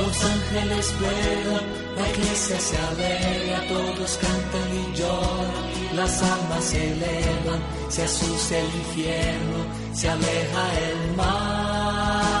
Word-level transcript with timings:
Los 0.00 0.24
ángeles 0.24 0.94
vuelan, 0.98 1.64
la 1.96 2.08
iglesia 2.08 2.58
se 2.60 2.76
alegra, 2.90 3.58
todos 3.68 4.18
cantan 4.24 4.68
y 4.80 4.84
lloran, 4.96 5.96
las 5.96 6.22
almas 6.22 6.64
se 6.64 6.92
elevan, 6.92 7.60
se 7.88 8.02
asusta 8.04 8.58
el 8.58 8.66
infierno, 8.66 9.58
se 9.92 10.08
aleja 10.08 10.62
el 10.88 11.16
mar. 11.16 12.40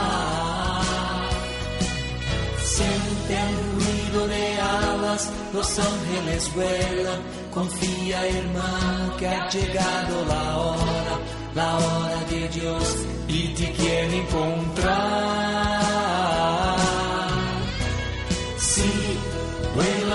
Siente 2.64 3.32
el 3.48 3.56
ruido 3.74 4.20
de 4.28 4.60
alas, 4.60 5.22
los 5.52 5.78
ángeles 5.78 6.42
vuelan, 6.54 7.20
confía 7.52 8.26
hermano 8.26 9.16
que 9.18 9.28
ha 9.28 9.48
llegado 9.50 10.24
la 10.26 10.58
hora, 10.58 11.14
la 11.54 11.76
hora 11.76 12.20
de 12.30 12.48
Dios 12.48 12.96
y 13.28 13.48
te 13.54 13.72
quiere 13.72 14.16
encontrar. 14.16 15.99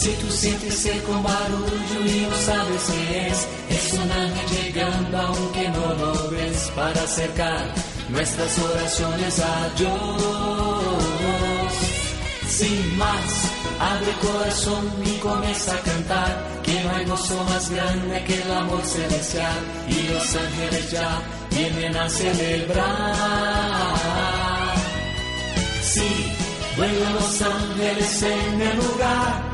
Si 0.00 0.10
tú 0.14 0.28
sientes 0.28 0.74
cerca 0.74 1.08
un 1.08 1.22
barullo 1.22 2.04
y 2.04 2.26
no 2.28 2.36
sabes 2.36 2.82
qué 2.90 3.28
es, 3.28 3.46
es 3.70 3.92
un 3.92 4.10
ángel 4.10 4.46
llegando 4.50 5.18
aunque 5.18 5.68
no 5.68 5.94
lo 5.94 6.30
ves 6.30 6.72
para 6.74 7.00
acercar 7.00 7.64
nuestras 8.08 8.58
oraciones 8.58 9.38
a 9.38 9.68
Dios. 9.78 9.94
Sin 12.48 12.98
más, 12.98 13.50
abre 13.78 14.10
el 14.10 14.16
corazón 14.16 14.92
y 15.04 15.16
comienza 15.18 15.74
a 15.74 15.80
cantar, 15.80 16.44
que 16.64 16.82
no 16.82 16.90
hay 16.90 17.04
gozo 17.04 17.44
más 17.44 17.70
grande 17.70 18.24
que 18.24 18.42
el 18.42 18.52
amor 18.52 18.84
celestial 18.84 19.58
y 19.88 20.08
los 20.08 20.34
ángeles 20.34 20.90
ya 20.90 21.22
vienen 21.50 21.96
a 21.96 22.08
celebrar. 22.08 23.14
Sí, 25.82 26.32
vuelan 26.76 27.14
los 27.14 27.42
ángeles 27.42 28.22
en 28.22 28.60
el 28.60 28.76
lugar 28.76 29.53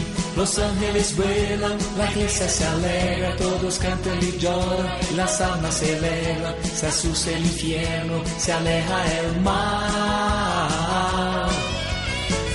los 0.41 0.57
ángeles 0.57 1.15
vuelan, 1.15 1.77
la 1.99 2.09
iglesia 2.09 2.49
se 2.49 2.65
alegra, 2.65 3.35
todos 3.35 3.77
cantan 3.77 4.17
y 4.23 4.39
lloran, 4.39 4.89
las 5.15 5.39
almas 5.39 5.75
se 5.75 5.95
elevan, 5.95 6.55
se 6.63 6.87
asusta 6.87 7.29
el 7.29 7.45
infierno, 7.45 8.23
se 8.39 8.51
aleja 8.51 9.19
el 9.19 9.39
mar. 9.41 11.47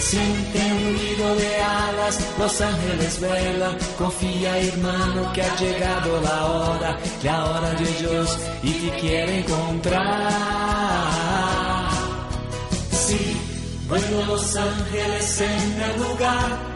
Siente 0.00 0.58
un 0.58 0.96
ruido 0.96 1.36
de 1.36 1.62
alas, 1.62 2.18
los 2.40 2.60
ángeles 2.60 3.20
vuelan, 3.20 3.78
confía 3.96 4.58
hermano 4.58 5.32
que 5.32 5.42
ha 5.42 5.56
llegado 5.56 6.20
la 6.22 6.46
hora, 6.46 6.98
la 7.22 7.44
hora 7.44 7.70
de 7.70 7.86
Dios 8.00 8.36
y 8.64 8.72
te 8.72 8.90
quiere 8.96 9.38
encontrar. 9.38 10.32
Sí, 12.90 13.36
vuelan 13.88 14.26
los 14.26 14.56
ángeles 14.56 15.40
en 15.40 15.82
el 15.82 15.96
lugar 16.00 16.75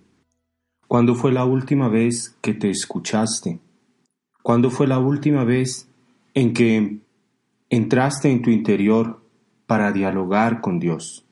¿Cuándo 0.91 1.15
fue 1.15 1.31
la 1.31 1.45
última 1.45 1.87
vez 1.87 2.35
que 2.41 2.53
te 2.53 2.69
escuchaste? 2.69 3.61
¿Cuándo 4.43 4.69
fue 4.69 4.87
la 4.87 4.99
última 4.99 5.45
vez 5.45 5.87
en 6.33 6.53
que 6.53 6.99
entraste 7.69 8.29
en 8.29 8.41
tu 8.41 8.49
interior 8.49 9.23
para 9.67 9.93
dialogar 9.93 10.59
con 10.59 10.81
Dios? 10.81 11.23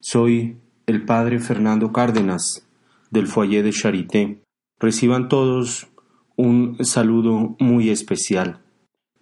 Soy 0.00 0.58
el 0.84 1.06
Padre 1.06 1.38
Fernando 1.38 1.92
Cárdenas 1.94 2.68
del 3.10 3.26
Foyer 3.26 3.64
de 3.64 3.72
Charité. 3.72 4.42
Reciban 4.78 5.30
todos 5.30 5.88
un 6.36 6.76
saludo 6.84 7.56
muy 7.58 7.88
especial. 7.88 8.60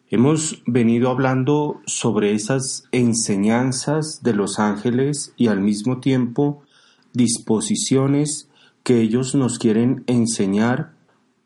Hemos 0.08 0.64
venido 0.66 1.08
hablando 1.08 1.80
sobre 1.86 2.32
esas 2.32 2.88
enseñanzas 2.90 4.24
de 4.24 4.34
los 4.34 4.58
ángeles 4.58 5.32
y 5.36 5.46
al 5.46 5.60
mismo 5.60 6.00
tiempo 6.00 6.64
disposiciones 7.12 8.50
que 8.84 9.00
ellos 9.00 9.34
nos 9.34 9.58
quieren 9.58 10.04
enseñar 10.06 10.92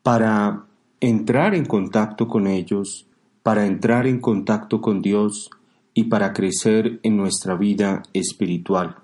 para 0.03 0.65
entrar 1.01 1.55
en 1.55 1.65
contacto 1.65 2.27
con 2.29 2.47
ellos, 2.47 3.07
para 3.43 3.65
entrar 3.65 4.07
en 4.07 4.21
contacto 4.21 4.81
con 4.81 5.01
Dios 5.01 5.49
y 5.95 6.05
para 6.05 6.33
crecer 6.33 6.99
en 7.03 7.17
nuestra 7.17 7.55
vida 7.55 8.03
espiritual. 8.13 8.97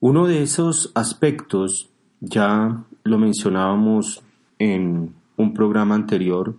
Uno 0.00 0.26
de 0.26 0.42
esos 0.42 0.92
aspectos, 0.94 1.90
ya 2.20 2.84
lo 3.02 3.18
mencionábamos 3.18 4.22
en 4.58 5.12
un 5.36 5.52
programa 5.52 5.96
anterior, 5.96 6.56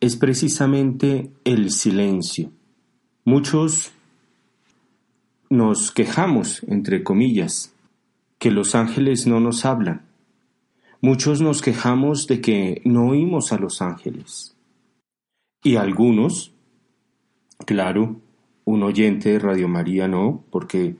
es 0.00 0.16
precisamente 0.16 1.30
el 1.44 1.70
silencio. 1.70 2.50
Muchos 3.24 3.92
nos 5.48 5.92
quejamos, 5.92 6.62
entre 6.64 7.04
comillas, 7.04 7.72
que 8.38 8.50
los 8.50 8.74
ángeles 8.74 9.26
no 9.26 9.40
nos 9.40 9.64
hablan. 9.64 10.07
Muchos 11.00 11.40
nos 11.40 11.62
quejamos 11.62 12.26
de 12.26 12.40
que 12.40 12.82
no 12.84 13.10
oímos 13.10 13.52
a 13.52 13.58
los 13.58 13.80
ángeles. 13.82 14.56
Y 15.62 15.76
algunos, 15.76 16.52
claro, 17.64 18.20
un 18.64 18.82
oyente 18.82 19.30
de 19.30 19.38
Radio 19.38 19.68
María 19.68 20.08
no, 20.08 20.42
porque 20.50 20.96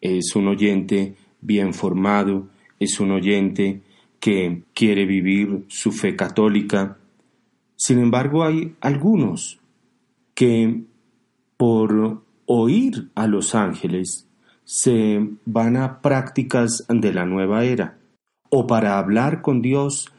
es 0.00 0.36
un 0.36 0.46
oyente 0.46 1.16
bien 1.40 1.74
formado, 1.74 2.46
es 2.78 3.00
un 3.00 3.10
oyente 3.10 3.82
que 4.20 4.62
quiere 4.72 5.04
vivir 5.04 5.64
su 5.66 5.90
fe 5.90 6.14
católica. 6.14 6.98
Sin 7.74 7.98
embargo, 7.98 8.44
hay 8.44 8.76
algunos 8.80 9.58
que 10.34 10.84
por 11.56 12.22
oír 12.46 13.10
a 13.16 13.26
los 13.26 13.56
ángeles 13.56 14.28
se 14.62 15.28
van 15.44 15.76
a 15.76 16.00
prácticas 16.00 16.86
de 16.88 17.12
la 17.12 17.26
nueva 17.26 17.64
era 17.64 17.99
o 18.50 18.66
para 18.66 18.98
hablar 18.98 19.40
con 19.42 19.62
Dios 19.62 20.12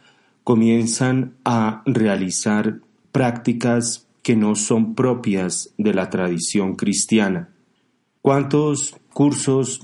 comienzan 0.43 1.35
a 1.45 1.83
realizar 1.85 2.79
prácticas 3.11 4.07
que 4.23 4.35
no 4.35 4.55
son 4.55 4.95
propias 4.95 5.73
de 5.77 5.93
la 5.93 6.09
tradición 6.09 6.75
cristiana. 6.75 7.49
¿Cuántos 8.21 8.95
cursos 9.13 9.81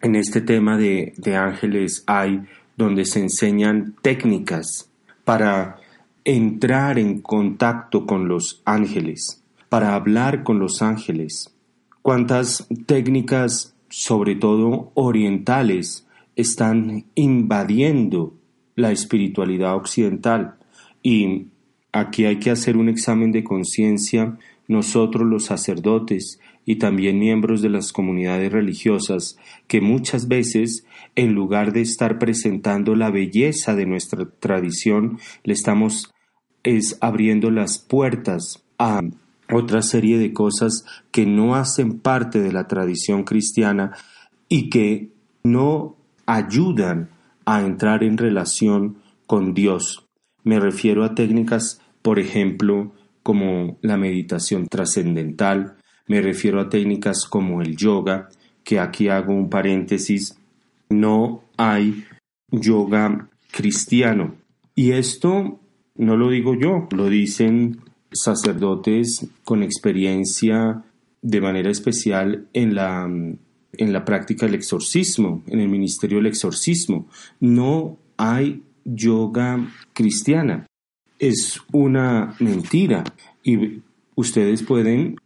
en 0.00 0.16
este 0.16 0.40
tema 0.40 0.76
de, 0.76 1.14
de 1.16 1.36
ángeles 1.36 2.04
hay 2.06 2.42
donde 2.76 3.04
se 3.04 3.20
enseñan 3.20 3.94
técnicas 4.02 4.90
para 5.24 5.78
entrar 6.24 6.98
en 6.98 7.20
contacto 7.20 8.06
con 8.06 8.28
los 8.28 8.62
ángeles, 8.64 9.42
para 9.68 9.94
hablar 9.94 10.42
con 10.42 10.58
los 10.58 10.82
ángeles. 10.82 11.54
Cuántas 12.02 12.66
técnicas, 12.86 13.74
sobre 13.88 14.34
todo 14.34 14.90
orientales, 14.94 16.06
están 16.36 17.06
invadiendo 17.14 18.34
la 18.74 18.92
espiritualidad 18.92 19.76
occidental. 19.76 20.56
Y 21.02 21.46
aquí 21.92 22.24
hay 22.24 22.38
que 22.38 22.50
hacer 22.50 22.76
un 22.76 22.88
examen 22.88 23.32
de 23.32 23.44
conciencia 23.44 24.38
nosotros 24.66 25.26
los 25.26 25.44
sacerdotes 25.44 26.40
y 26.64 26.76
también 26.76 27.18
miembros 27.18 27.60
de 27.60 27.68
las 27.68 27.92
comunidades 27.92 28.50
religiosas, 28.50 29.36
que 29.66 29.82
muchas 29.82 30.28
veces, 30.28 30.86
en 31.14 31.34
lugar 31.34 31.72
de 31.72 31.82
estar 31.82 32.18
presentando 32.18 32.96
la 32.96 33.10
belleza 33.10 33.74
de 33.74 33.84
nuestra 33.84 34.24
tradición, 34.40 35.18
le 35.42 35.52
estamos 35.52 36.14
es 36.62 36.96
abriendo 37.00 37.50
las 37.50 37.78
puertas 37.78 38.64
a 38.78 39.02
otra 39.52 39.82
serie 39.82 40.18
de 40.18 40.32
cosas 40.32 40.84
que 41.12 41.26
no 41.26 41.54
hacen 41.54 42.00
parte 42.00 42.40
de 42.40 42.52
la 42.52 42.66
tradición 42.66 43.24
cristiana 43.24 43.92
y 44.48 44.70
que 44.70 45.10
no 45.42 45.96
ayudan 46.26 47.10
a 47.44 47.62
entrar 47.62 48.02
en 48.04 48.18
relación 48.18 48.98
con 49.26 49.54
Dios. 49.54 50.06
Me 50.42 50.60
refiero 50.60 51.04
a 51.04 51.14
técnicas, 51.14 51.80
por 52.02 52.18
ejemplo, 52.18 52.92
como 53.22 53.78
la 53.80 53.96
meditación 53.96 54.66
trascendental, 54.66 55.76
me 56.06 56.20
refiero 56.20 56.60
a 56.60 56.68
técnicas 56.68 57.24
como 57.24 57.62
el 57.62 57.76
yoga, 57.76 58.28
que 58.62 58.78
aquí 58.78 59.08
hago 59.08 59.32
un 59.32 59.48
paréntesis, 59.48 60.38
no 60.90 61.44
hay 61.56 62.04
yoga 62.50 63.28
cristiano. 63.50 64.34
Y 64.74 64.92
esto 64.92 65.60
no 65.96 66.16
lo 66.16 66.30
digo 66.30 66.54
yo, 66.54 66.88
lo 66.90 67.08
dicen 67.08 67.80
sacerdotes 68.12 69.26
con 69.44 69.62
experiencia 69.62 70.82
de 71.22 71.40
manera 71.40 71.70
especial 71.70 72.48
en 72.52 72.74
la, 72.74 73.08
en 73.78 73.92
la 73.92 74.04
práctica 74.04 74.46
del 74.46 74.54
exorcismo, 74.54 75.42
en 75.46 75.60
el 75.60 75.68
ministerio 75.68 76.18
del 76.18 76.26
exorcismo. 76.26 77.06
No 77.40 77.98
hay 78.16 78.62
yoga 78.84 79.66
cristiana. 79.92 80.66
Es 81.18 81.60
una 81.72 82.34
mentira 82.40 83.04
y 83.42 83.80
ustedes 84.14 84.62
pueden 84.62 85.16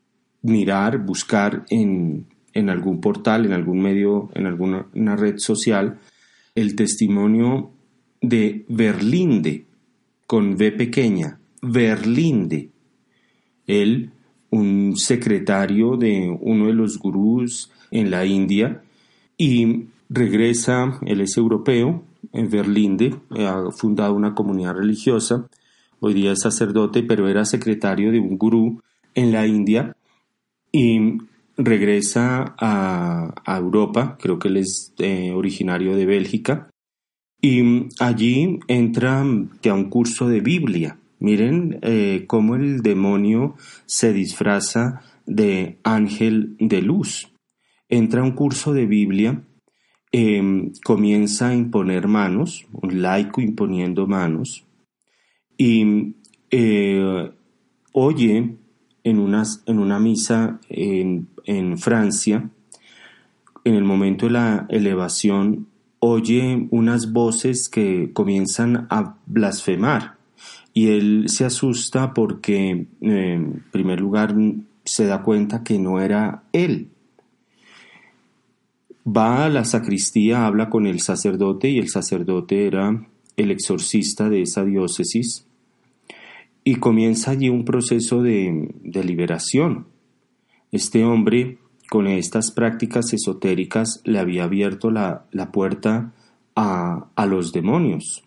mirar, 0.43 0.99
buscar 0.99 1.65
en, 1.71 2.27
en 2.53 2.71
algún 2.71 3.01
portal, 3.01 3.47
en 3.47 3.53
algún 3.53 3.81
medio, 3.81 4.31
en 4.35 4.47
alguna 4.47 5.17
red 5.17 5.39
social, 5.39 5.99
el 6.55 6.75
testimonio 6.75 7.71
de 8.21 8.65
Berlinde, 8.69 9.67
con 10.27 10.55
V 10.55 10.73
pequeña, 10.73 11.39
Berlinde. 11.63 12.71
Él, 13.67 14.11
un 14.51 14.97
secretario 14.97 15.97
de 15.97 16.37
uno 16.41 16.67
de 16.67 16.75
los 16.75 16.99
gurús 16.99 17.71
en 17.91 18.11
la 18.11 18.25
India, 18.27 18.83
y 19.37 19.87
regresa, 20.09 20.99
él 21.07 21.21
es 21.21 21.37
europeo, 21.37 22.05
en 22.33 22.51
Berlinde, 22.51 23.15
ha 23.31 23.71
fundado 23.77 24.15
una 24.15 24.35
comunidad 24.35 24.75
religiosa, 24.75 25.49
hoy 26.01 26.15
día 26.15 26.33
es 26.33 26.41
sacerdote, 26.41 27.03
pero 27.03 27.29
era 27.29 27.45
secretario 27.45 28.11
de 28.13 28.21
un 28.21 28.37
gurú 28.37 28.83
en 29.15 29.33
la 29.33 29.47
India, 29.47 29.97
y 30.73 31.19
regresa 31.57 32.55
a, 32.59 33.59
Europa, 33.59 34.17
creo 34.21 34.39
que 34.39 34.49
él 34.49 34.59
es 34.59 34.93
eh, 34.99 35.33
originario 35.33 35.97
de 35.97 36.07
Bélgica, 36.07 36.71
y 37.41 37.89
allí 38.01 38.59
entra 38.67 39.21
a 39.21 39.75
un 39.75 39.91
curso 39.91 40.29
de 40.29 40.41
Biblia. 40.41 40.99
Miren 41.21 41.79
eh, 41.83 42.25
cómo 42.27 42.57
el 42.57 42.83
demonio 42.83 43.55
se 43.87 44.13
disfraza 44.13 45.03
de 45.27 45.79
ángel 45.85 46.57
de 46.59 46.83
luz. 46.83 47.33
Entra 47.89 48.21
a 48.21 48.25
un 48.25 48.33
curso 48.33 48.73
de 48.73 48.87
Biblia, 48.87 49.43
em, 50.13 50.73
comienza 50.85 51.49
a 51.49 51.55
imponer 51.55 52.09
manos, 52.09 52.67
un 52.73 53.03
laico 53.03 53.41
imponiendo 53.41 54.07
manos, 54.07 54.65
y 55.57 56.15
eh, 56.51 57.31
oye 57.93 58.59
en, 59.05 59.35
en 59.67 59.79
una 59.79 59.99
misa 59.99 60.61
en, 60.69 61.79
Francia, 61.79 62.51
en 63.65 63.75
el 63.75 63.85
momento 63.85 64.27
de 64.27 64.33
la 64.33 64.67
elevación, 64.69 65.67
oye 65.99 66.69
unas 66.71 67.13
voces 67.13 67.69
que 67.69 68.13
comienzan 68.13 68.87
a 68.91 69.17
blasfemar 69.27 70.17
y 70.73 70.89
él 70.89 71.25
se 71.29 71.45
asusta 71.45 72.15
porque 72.15 72.87
en 73.01 73.65
primer 73.73 74.01
lugar 74.01 74.35
se 74.85 75.07
da 75.07 75.23
cuenta 75.23 75.65
que 75.65 75.79
no 75.79 76.01
era 76.01 76.45
él. 76.53 76.91
Va 79.17 79.47
a 79.47 79.49
la 79.49 79.65
sacristía, 79.65 80.47
habla 80.47 80.69
con 80.69 80.87
el 80.87 81.01
sacerdote 81.01 81.71
y 81.71 81.79
el 81.79 81.89
sacerdote 81.89 82.67
era 82.67 83.07
el 83.39 83.51
exorcista 83.51 84.29
de 84.29 84.43
esa 84.43 84.65
diócesis 84.65 85.47
y 86.63 86.75
comienza 86.75 87.31
allí 87.31 87.49
un 87.49 87.65
proceso 87.65 88.23
de, 88.23 88.69
liberación. 88.83 89.87
Este 90.73 91.05
hombre 91.05 91.57
con 91.89 92.07
estas 92.07 92.51
prácticas 92.51 93.15
esotéricas 93.15 94.03
le 94.05 94.19
había 94.19 94.45
abierto 94.45 94.91
la, 94.91 95.25
puerta 95.53 96.13
a, 96.55 97.27
los 97.27 97.53
demonios. 97.53 98.25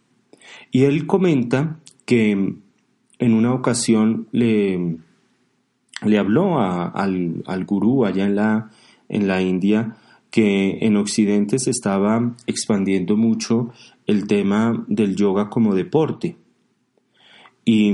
Y 0.72 0.86
él 0.86 1.06
comenta 1.06 1.80
que 2.06 2.32
en 2.32 3.34
una 3.34 3.54
ocasión 3.54 4.28
le, 4.32 4.98
le 6.04 6.18
habló 6.18 6.60
al, 6.60 7.44
al, 7.46 7.66
gurú 7.66 8.06
allá 8.06 8.26
en 8.26 8.36
la, 8.36 8.72
en 9.08 9.28
la 9.28 9.44
India 9.44 9.98
que 10.32 10.80
en 10.82 10.96
Occidente 10.96 11.60
se 11.60 11.72
estaba 11.72 12.34
expandiendo 12.48 13.18
mucho 13.18 13.72
el 14.08 14.26
tema 14.28 14.84
del 14.88 15.16
yoga 15.16 15.50
como 15.50 15.76
deporte. 15.76 16.38
Y, 17.64 17.92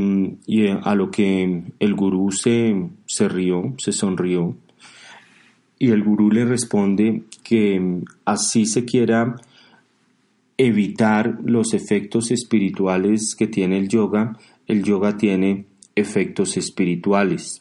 a 0.83 0.95
lo 0.95 1.11
que 1.11 1.63
el 1.79 1.93
gurú 1.93 2.31
se, 2.31 2.89
se 3.05 3.27
rió, 3.27 3.73
se 3.77 3.91
sonrió, 3.91 4.55
y 5.77 5.89
el 5.89 6.03
gurú 6.03 6.31
le 6.31 6.45
responde 6.45 7.23
que 7.43 8.01
así 8.25 8.65
se 8.65 8.85
quiera 8.85 9.35
evitar 10.57 11.37
los 11.43 11.73
efectos 11.73 12.31
espirituales 12.31 13.35
que 13.35 13.47
tiene 13.47 13.77
el 13.77 13.87
yoga, 13.87 14.37
el 14.65 14.83
yoga 14.83 15.17
tiene 15.17 15.65
efectos 15.95 16.57
espirituales. 16.57 17.59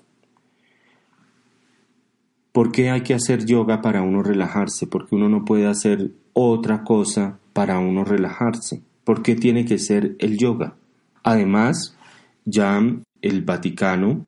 ¿Por 2.57 2.73
qué 2.73 2.89
hay 2.89 3.03
que 3.03 3.13
hacer 3.13 3.45
yoga 3.45 3.83
para 3.83 4.01
uno 4.01 4.23
relajarse? 4.23 4.87
Porque 4.87 5.15
uno 5.15 5.29
no 5.29 5.45
puede 5.45 5.67
hacer 5.67 6.13
otra 6.33 6.85
cosa 6.85 7.39
para 7.53 7.79
uno 7.79 8.03
relajarse. 8.03 8.81
¿Por 9.05 9.21
qué 9.23 9.35
tiene 9.37 9.67
que 9.67 9.79
ser 9.79 10.17
el 10.21 10.39
yoga? 10.39 10.75
Además, 11.23 11.99
ya 12.47 12.81
el 13.21 13.43
Vaticano 13.43 14.25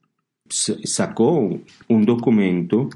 sacó 0.51 1.59
un 1.89 2.05
documento 2.05 2.91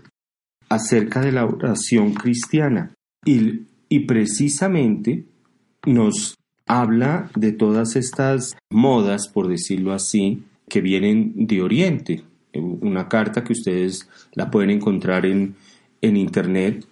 acerca 0.68 1.22
de 1.22 1.32
la 1.32 1.46
oración 1.46 2.12
cristiana 2.12 2.92
y, 3.24 3.62
y 3.88 4.00
precisamente 4.00 5.24
nos 5.86 6.36
habla 6.66 7.30
de 7.36 7.52
todas 7.52 7.96
estas 7.96 8.54
modas, 8.68 9.28
por 9.28 9.48
decirlo 9.48 9.94
así, 9.94 10.44
que 10.68 10.82
vienen 10.82 11.46
de 11.46 11.62
Oriente. 11.62 12.22
Una 12.54 13.08
carta 13.08 13.42
que 13.44 13.52
ustedes 13.52 14.08
la 14.34 14.50
pueden 14.50 14.70
encontrar 14.70 15.26
en, 15.26 15.54
en 16.00 16.16
Internet. 16.16 16.86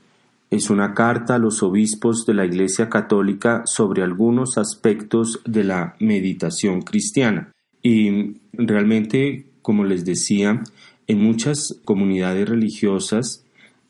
Es 0.51 0.71
una 0.71 0.95
carta 0.95 1.37
a 1.37 1.39
los 1.39 1.63
obispos 1.63 2.25
de 2.27 2.35
la 2.35 2.45
Iglesia 2.45 2.89
Católica 2.89 3.63
sobre 3.67 4.03
algunos 4.03 4.59
aspectos 4.59 5.41
de 5.45 5.65
la 5.65 5.95
meditación 6.01 6.83
cristiana. 6.83 7.53
Y 7.83 8.37
realmente, 8.53 9.47
como 9.63 9.85
les 9.85 10.05
decía, 10.05 10.63
en 11.07 11.23
muchas 11.23 11.81
comunidades 11.85 12.49
religiosas, 12.49 13.45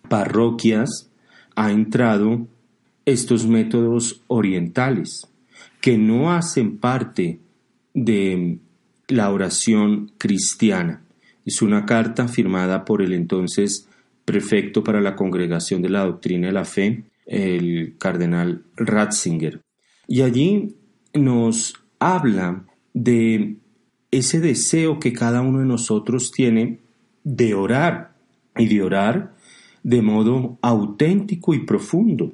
parroquias, 0.09 1.11
ha 1.55 1.71
entrado 1.71 2.47
estos 3.05 3.47
métodos 3.47 4.23
orientales 4.29 5.27
que 5.81 5.99
no 5.99 6.33
hacen 6.33 6.79
parte 6.79 7.41
de 7.95 8.59
la 9.09 9.31
oración 9.31 10.13
cristiana. 10.19 11.03
Es 11.51 11.63
una 11.63 11.85
carta 11.85 12.29
firmada 12.29 12.85
por 12.85 13.03
el 13.03 13.13
entonces 13.13 13.89
prefecto 14.25 14.85
para 14.85 15.01
la 15.01 15.17
Congregación 15.17 15.83
de 15.83 15.89
la 15.89 16.05
Doctrina 16.05 16.47
de 16.47 16.53
la 16.53 16.65
Fe, 16.65 17.07
el 17.27 17.97
cardenal 17.99 18.63
Ratzinger. 18.77 19.61
Y 20.07 20.23
allí 20.23 20.77
nos 21.13 21.75
habla 21.99 22.67
de 22.95 23.57
ese 24.13 24.39
deseo 24.39 25.01
que 25.01 25.13
cada 25.13 25.43
uno 25.43 25.59
de 25.59 25.65
nosotros 25.65 26.31
tiene 26.31 26.79
de 27.25 27.55
orar 27.55 28.15
y 28.57 28.69
de 28.69 28.85
orar 28.85 29.35
de 29.83 30.03
modo 30.03 30.57
auténtico 30.63 31.53
y 31.53 31.67
profundo. 31.67 32.33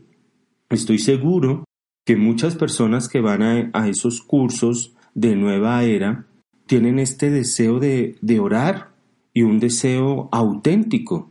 Estoy 0.69 0.99
seguro 0.99 1.65
que 2.05 2.17
muchas 2.17 2.55
personas 2.55 3.09
que 3.09 3.23
van 3.23 3.71
a, 3.73 3.89
esos 3.89 4.21
cursos 4.21 4.95
de 5.15 5.37
nueva 5.37 5.85
era 5.85 6.27
tienen 6.67 6.99
este 6.99 7.31
deseo 7.31 7.79
de, 7.79 8.17
de 8.21 8.41
orar 8.41 8.95
y 9.37 9.43
un 9.43 9.61
deseo 9.61 10.31
auténtico. 10.33 11.29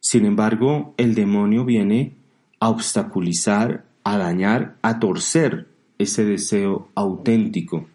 Sin 0.00 0.26
embargo, 0.26 0.92
el 0.98 1.14
demonio 1.14 1.64
viene 1.64 2.12
a 2.60 2.68
obstaculizar, 2.68 3.86
a 4.04 4.18
dañar, 4.18 4.76
a 4.82 4.98
torcer 4.98 5.66
ese 5.96 6.26
deseo 6.26 6.88
auténtico. 6.94 7.86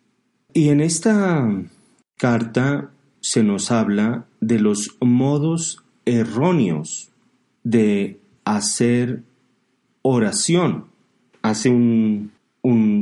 Y 0.56 0.70
en 0.70 0.82
esta 0.82 1.48
carta 2.18 2.90
se 3.20 3.44
nos 3.44 3.70
habla 3.70 4.26
de 4.42 4.60
los 4.60 4.98
modos 5.00 5.84
erróneos 6.08 7.12
de 7.64 8.20
hacer 8.46 9.22
oración. 10.02 10.86
Hace 11.44 11.70
un, 11.70 12.32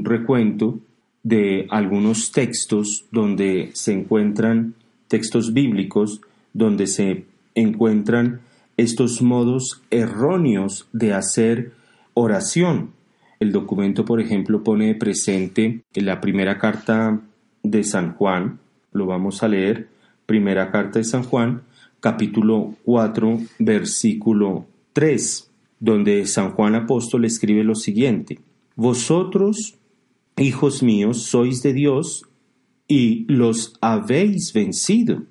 recuento 0.04 0.80
de 1.24 1.66
algunos 1.70 2.34
textos 2.34 3.06
donde 3.10 3.70
se 3.74 3.94
encuentran 3.94 4.76
textos 5.08 5.54
bíblicos, 5.54 6.20
donde 6.54 6.88
se 6.88 7.26
encuentran 7.56 8.42
estos 8.78 9.22
modos 9.22 9.82
erróneos 9.90 10.88
de 10.94 11.14
hacer 11.14 11.74
oración. 12.14 12.92
El 13.40 13.52
documento, 13.52 14.06
por 14.06 14.22
ejemplo, 14.22 14.64
pone 14.64 14.96
presente 14.96 15.82
en 15.94 16.06
la 16.06 16.22
primera 16.22 16.58
carta 16.58 17.20
de 17.64 17.84
San 17.84 18.14
Juan, 18.14 18.60
lo 18.92 19.06
vamos 19.06 19.44
a 19.44 19.48
leer, 19.48 19.88
primera 20.26 20.72
carta 20.72 21.00
de 21.00 21.06
San 21.06 21.24
Juan, 21.24 21.64
capítulo 22.00 22.76
4, 22.86 23.40
versículo 23.60 24.66
3 24.94 25.52
donde 25.82 26.28
San 26.28 26.52
Juan 26.52 26.76
Apóstol 26.76 27.26
escribe 27.26 27.66
lo 27.66 27.76
siguiente, 27.76 28.40
Vosotros, 28.76 29.76
hijos 30.38 30.82
míos, 30.82 31.24
sois 31.24 31.62
de 31.62 31.74
Dios 31.74 32.30
y 32.88 33.26
los 33.28 33.74
habéis 33.82 34.54
vencido, 34.54 35.24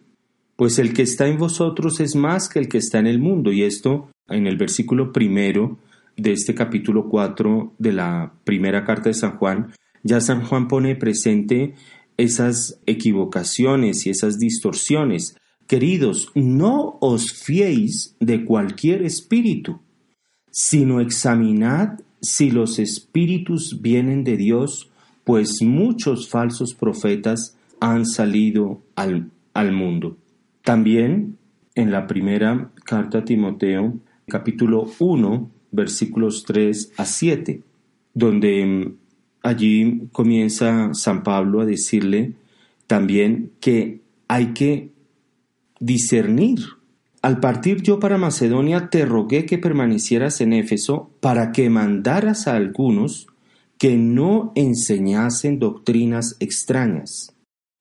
pues 0.60 0.78
el 0.78 0.92
que 0.92 1.00
está 1.00 1.26
en 1.26 1.38
vosotros 1.38 2.00
es 2.00 2.14
más 2.14 2.50
que 2.50 2.58
el 2.58 2.68
que 2.68 2.76
está 2.76 2.98
en 2.98 3.06
el 3.06 3.18
mundo. 3.18 3.50
Y 3.50 3.62
esto 3.62 4.10
en 4.28 4.46
el 4.46 4.58
versículo 4.58 5.10
primero 5.10 5.78
de 6.18 6.32
este 6.32 6.54
capítulo 6.54 7.08
4 7.08 7.72
de 7.78 7.92
la 7.94 8.34
primera 8.44 8.84
carta 8.84 9.08
de 9.08 9.14
San 9.14 9.38
Juan, 9.38 9.72
ya 10.02 10.20
San 10.20 10.44
Juan 10.44 10.68
pone 10.68 10.96
presente 10.96 11.76
esas 12.18 12.78
equivocaciones 12.84 14.04
y 14.04 14.10
esas 14.10 14.38
distorsiones. 14.38 15.34
Queridos, 15.66 16.30
no 16.34 16.98
os 17.00 17.32
fiéis 17.32 18.14
de 18.20 18.44
cualquier 18.44 19.00
espíritu 19.00 19.80
sino 20.50 21.00
examinad 21.00 22.00
si 22.20 22.50
los 22.50 22.78
espíritus 22.78 23.80
vienen 23.80 24.24
de 24.24 24.36
Dios, 24.36 24.90
pues 25.24 25.62
muchos 25.62 26.28
falsos 26.28 26.74
profetas 26.74 27.56
han 27.80 28.04
salido 28.04 28.82
al, 28.94 29.30
al 29.54 29.72
mundo. 29.72 30.18
También 30.62 31.38
en 31.74 31.90
la 31.90 32.06
primera 32.06 32.70
carta 32.84 33.18
a 33.18 33.24
Timoteo, 33.24 33.98
capítulo 34.28 34.86
1, 34.98 35.50
versículos 35.70 36.44
3 36.44 36.92
a 36.96 37.04
7, 37.04 37.62
donde 38.14 38.66
mm, 38.66 38.94
allí 39.42 40.08
comienza 40.12 40.92
San 40.94 41.22
Pablo 41.22 41.60
a 41.60 41.66
decirle 41.66 42.34
también 42.86 43.52
que 43.60 44.00
hay 44.28 44.52
que 44.52 44.90
discernir. 45.78 46.60
Al 47.22 47.38
partir 47.40 47.82
yo 47.82 48.00
para 48.00 48.18
Macedonia 48.18 48.88
te 48.90 49.04
rogué 49.04 49.44
que 49.44 49.58
permanecieras 49.58 50.40
en 50.40 50.52
Éfeso 50.52 51.10
para 51.20 51.52
que 51.52 51.68
mandaras 51.70 52.46
a 52.46 52.56
algunos 52.56 53.26
que 53.78 53.96
no 53.96 54.52
enseñasen 54.54 55.58
doctrinas 55.58 56.36
extrañas, 56.40 57.34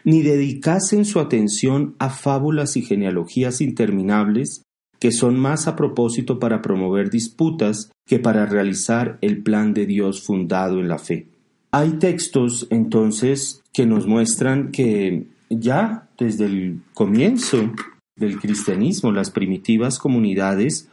ni 0.03 0.22
dedicasen 0.22 1.06
su 1.06 1.20
atención 1.20 1.96
a 2.00 2.10
fábulas 2.10 2.77
y 2.77 2.82
genealogías 2.82 3.62
interminables 3.62 4.63
que 5.00 5.12
son 5.12 5.39
más 5.39 5.68
a 5.68 5.75
propósito 5.75 6.39
para 6.39 6.62
promover 6.62 7.10
disputas 7.10 7.91
que 8.06 8.20
para 8.20 8.46
realizar 8.46 9.18
el 9.22 9.41
plan 9.44 9.74
de 9.74 9.86
Dios 9.86 10.22
fundado 10.22 10.79
en 10.79 10.89
la 10.89 10.98
fe. 10.98 11.27
Hay 11.72 11.91
textos 11.94 12.68
entonces 12.70 13.62
que 13.72 13.86
nos 13.86 14.08
muestran 14.08 14.72
que 14.72 15.27
ya 15.50 16.10
desde 16.18 16.46
el 16.46 16.82
comienzo 16.94 17.72
del 18.18 18.39
cristianismo, 18.39 19.12
las 19.12 19.32
primitivas 19.32 20.00
comunidades, 20.00 20.89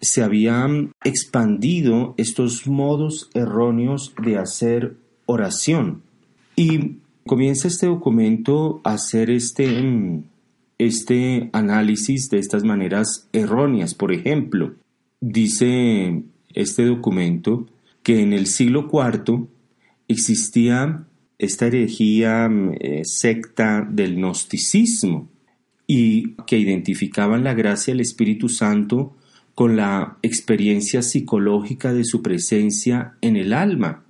se 0.00 0.22
habían 0.22 0.92
expandido 1.04 2.14
estos 2.16 2.66
modos 2.66 3.30
erróneos 3.34 4.14
de 4.22 4.38
hacer 4.38 4.96
oración. 5.26 6.02
Y 6.56 6.98
comienza 7.26 7.68
este 7.68 7.86
documento 7.86 8.80
a 8.84 8.94
hacer 8.94 9.30
este, 9.30 10.22
este 10.78 11.50
análisis 11.52 12.28
de 12.30 12.38
estas 12.38 12.64
maneras 12.64 13.28
erróneas. 13.32 13.94
Por 13.94 14.12
ejemplo, 14.12 14.74
dice 15.20 16.22
este 16.54 16.84
documento 16.84 17.66
que 18.02 18.20
en 18.20 18.32
el 18.32 18.46
siglo 18.46 18.88
IV 18.92 19.46
existía 20.08 21.04
esta 21.38 21.66
herejía 21.66 22.50
eh, 22.80 23.02
secta 23.04 23.86
del 23.88 24.16
gnosticismo, 24.16 25.28
y 25.86 26.36
que 26.46 26.58
identificaban 26.58 27.44
la 27.44 27.52
gracia 27.52 27.92
del 27.92 28.00
Espíritu 28.00 28.48
Santo 28.48 29.14
con 29.54 29.76
la 29.76 30.16
experiencia 30.22 31.02
psicológica 31.02 31.92
de 31.92 32.04
su 32.04 32.22
presencia 32.22 33.14
en 33.20 33.36
el 33.36 33.52
alma. 33.52 34.02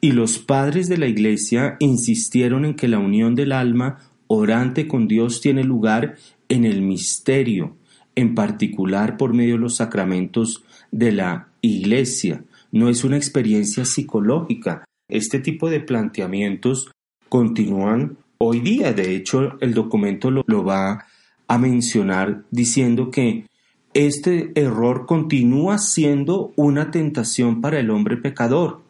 Y 0.00 0.12
los 0.12 0.38
padres 0.38 0.88
de 0.88 0.96
la 0.96 1.06
Iglesia 1.06 1.76
insistieron 1.78 2.64
en 2.64 2.74
que 2.74 2.88
la 2.88 2.98
unión 2.98 3.34
del 3.34 3.52
alma 3.52 3.98
orante 4.28 4.88
con 4.88 5.08
Dios 5.08 5.40
tiene 5.40 5.64
lugar 5.64 6.16
en 6.48 6.64
el 6.64 6.80
misterio, 6.80 7.76
en 8.14 8.34
particular 8.34 9.16
por 9.16 9.34
medio 9.34 9.54
de 9.54 9.60
los 9.60 9.76
sacramentos 9.76 10.64
de 10.90 11.12
la 11.12 11.48
Iglesia. 11.60 12.44
No 12.72 12.88
es 12.88 13.04
una 13.04 13.16
experiencia 13.16 13.84
psicológica. 13.84 14.84
Este 15.08 15.40
tipo 15.40 15.68
de 15.68 15.80
planteamientos 15.80 16.90
continúan 17.28 18.16
hoy 18.38 18.60
día. 18.60 18.92
De 18.92 19.14
hecho, 19.14 19.58
el 19.60 19.74
documento 19.74 20.30
lo, 20.30 20.44
lo 20.46 20.64
va 20.64 21.06
a 21.46 21.58
mencionar 21.58 22.44
diciendo 22.50 23.10
que 23.10 23.46
este 23.92 24.52
error 24.54 25.04
continúa 25.06 25.78
siendo 25.78 26.52
una 26.54 26.92
tentación 26.92 27.60
para 27.60 27.80
el 27.80 27.90
hombre 27.90 28.16
pecador, 28.16 28.82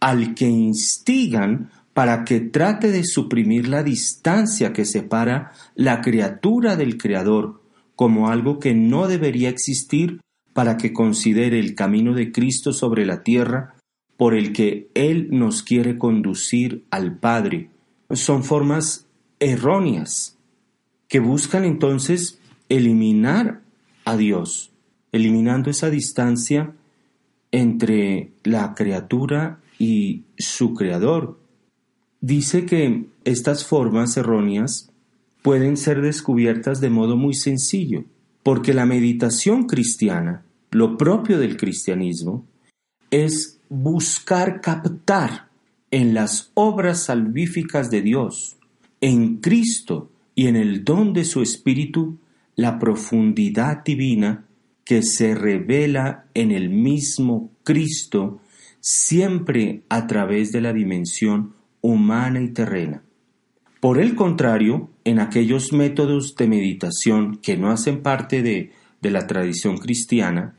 al 0.00 0.34
que 0.34 0.48
instigan 0.48 1.70
para 1.92 2.24
que 2.24 2.40
trate 2.40 2.90
de 2.90 3.04
suprimir 3.04 3.68
la 3.68 3.82
distancia 3.82 4.72
que 4.72 4.84
separa 4.84 5.52
la 5.74 6.02
criatura 6.02 6.76
del 6.76 6.98
Creador 6.98 7.62
como 7.94 8.28
algo 8.28 8.58
que 8.58 8.74
no 8.74 9.08
debería 9.08 9.48
existir 9.48 10.20
para 10.52 10.76
que 10.76 10.92
considere 10.92 11.58
el 11.58 11.74
camino 11.74 12.14
de 12.14 12.32
Cristo 12.32 12.72
sobre 12.72 13.06
la 13.06 13.22
tierra 13.22 13.74
por 14.16 14.34
el 14.34 14.52
que 14.52 14.90
Él 14.94 15.28
nos 15.30 15.62
quiere 15.62 15.98
conducir 15.98 16.84
al 16.90 17.18
Padre. 17.18 17.70
Son 18.10 18.44
formas 18.44 19.06
erróneas 19.40 20.38
que 21.08 21.20
buscan 21.20 21.64
entonces 21.64 22.38
eliminar 22.68 23.62
a 24.04 24.16
Dios, 24.16 24.72
eliminando 25.12 25.70
esa 25.70 25.90
distancia 25.90 26.74
entre 27.52 28.32
la 28.44 28.74
criatura 28.74 29.60
y 29.78 30.24
su 30.38 30.74
creador. 30.74 31.38
Dice 32.20 32.66
que 32.66 33.06
estas 33.24 33.64
formas 33.64 34.16
erróneas 34.16 34.90
pueden 35.42 35.76
ser 35.76 36.02
descubiertas 36.02 36.80
de 36.80 36.90
modo 36.90 37.16
muy 37.16 37.34
sencillo, 37.34 38.04
porque 38.42 38.74
la 38.74 38.86
meditación 38.86 39.64
cristiana, 39.66 40.44
lo 40.70 40.96
propio 40.96 41.38
del 41.38 41.56
cristianismo, 41.56 42.44
es 43.10 43.58
buscar 43.68 44.60
captar 44.60 45.48
en 45.90 46.14
las 46.14 46.50
obras 46.54 47.04
salvíficas 47.04 47.90
de 47.90 48.02
Dios, 48.02 48.56
en 49.00 49.36
Cristo 49.36 50.10
y 50.34 50.48
en 50.48 50.56
el 50.56 50.84
don 50.84 51.12
de 51.12 51.24
su 51.24 51.42
Espíritu, 51.42 52.18
la 52.56 52.78
profundidad 52.78 53.84
divina 53.84 54.46
que 54.84 55.02
se 55.02 55.34
revela 55.34 56.26
en 56.34 56.52
el 56.52 56.70
mismo 56.70 57.50
Cristo, 57.64 58.40
siempre 58.88 59.82
a 59.88 60.06
través 60.06 60.52
de 60.52 60.60
la 60.60 60.72
dimensión 60.72 61.54
humana 61.80 62.40
y 62.40 62.52
terrena. 62.52 63.02
Por 63.80 63.98
el 63.98 64.14
contrario, 64.14 64.90
en 65.02 65.18
aquellos 65.18 65.72
métodos 65.72 66.36
de 66.36 66.46
meditación 66.46 67.38
que 67.38 67.56
no 67.56 67.72
hacen 67.72 68.00
parte 68.02 68.42
de, 68.42 68.70
la 69.02 69.26
tradición 69.28 69.78
cristiana, 69.78 70.56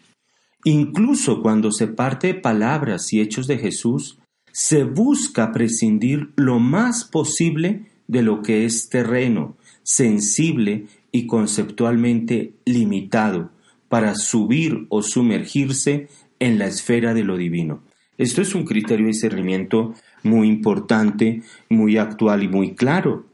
incluso 0.63 1.41
cuando 1.41 1.71
se 1.71 1.87
parte 1.87 2.27
de 2.27 2.33
palabras 2.33 3.11
y 3.11 3.19
hechos 3.19 3.45
de 3.47 3.57
Jesús, 3.57 4.19
se 4.53 4.83
busca 4.85 5.51
prescindir 5.51 6.31
lo 6.37 6.59
más 6.59 7.03
posible 7.03 7.85
de 8.07 8.21
lo 8.23 8.41
que 8.41 8.65
es 8.65 8.87
terreno, 8.87 9.57
sensible 9.83 10.87
y 11.11 11.27
conceptualmente 11.27 12.53
limitado, 12.65 13.51
para 13.89 14.15
subir 14.15 14.85
o 14.89 15.01
sumergirse 15.01 16.07
en 16.39 16.57
la 16.57 16.67
esfera 16.67 17.13
de 17.13 17.23
lo 17.23 17.35
divino. 17.35 17.83
Esto 18.17 18.41
es 18.41 18.55
un 18.55 18.65
criterio 18.65 19.05
de 19.05 19.11
discernimiento 19.11 19.93
muy 20.23 20.47
importante, 20.47 21.43
muy 21.69 21.97
actual 21.97 22.43
y 22.43 22.47
muy 22.47 22.73
claro, 22.73 23.25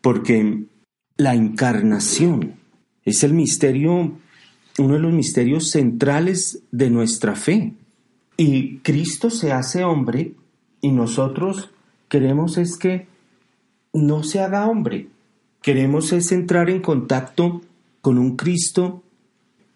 porque 0.00 0.64
la 1.16 1.34
encarnación 1.34 2.54
es 3.04 3.22
el 3.22 3.34
misterio, 3.34 4.12
uno 4.78 4.94
de 4.94 5.00
los 5.00 5.12
misterios 5.12 5.70
centrales 5.70 6.62
de 6.70 6.90
nuestra 6.90 7.34
fe. 7.34 7.74
Y 8.36 8.78
Cristo 8.78 9.28
se 9.28 9.52
hace 9.52 9.84
hombre 9.84 10.34
y 10.80 10.92
nosotros 10.92 11.70
queremos 12.08 12.56
es 12.56 12.76
que 12.76 13.06
no 13.92 14.22
se 14.22 14.40
haga 14.40 14.66
hombre. 14.66 15.08
Queremos 15.62 16.12
es 16.12 16.32
entrar 16.32 16.70
en 16.70 16.80
contacto 16.80 17.60
con 18.00 18.16
un 18.16 18.36
Cristo 18.36 19.02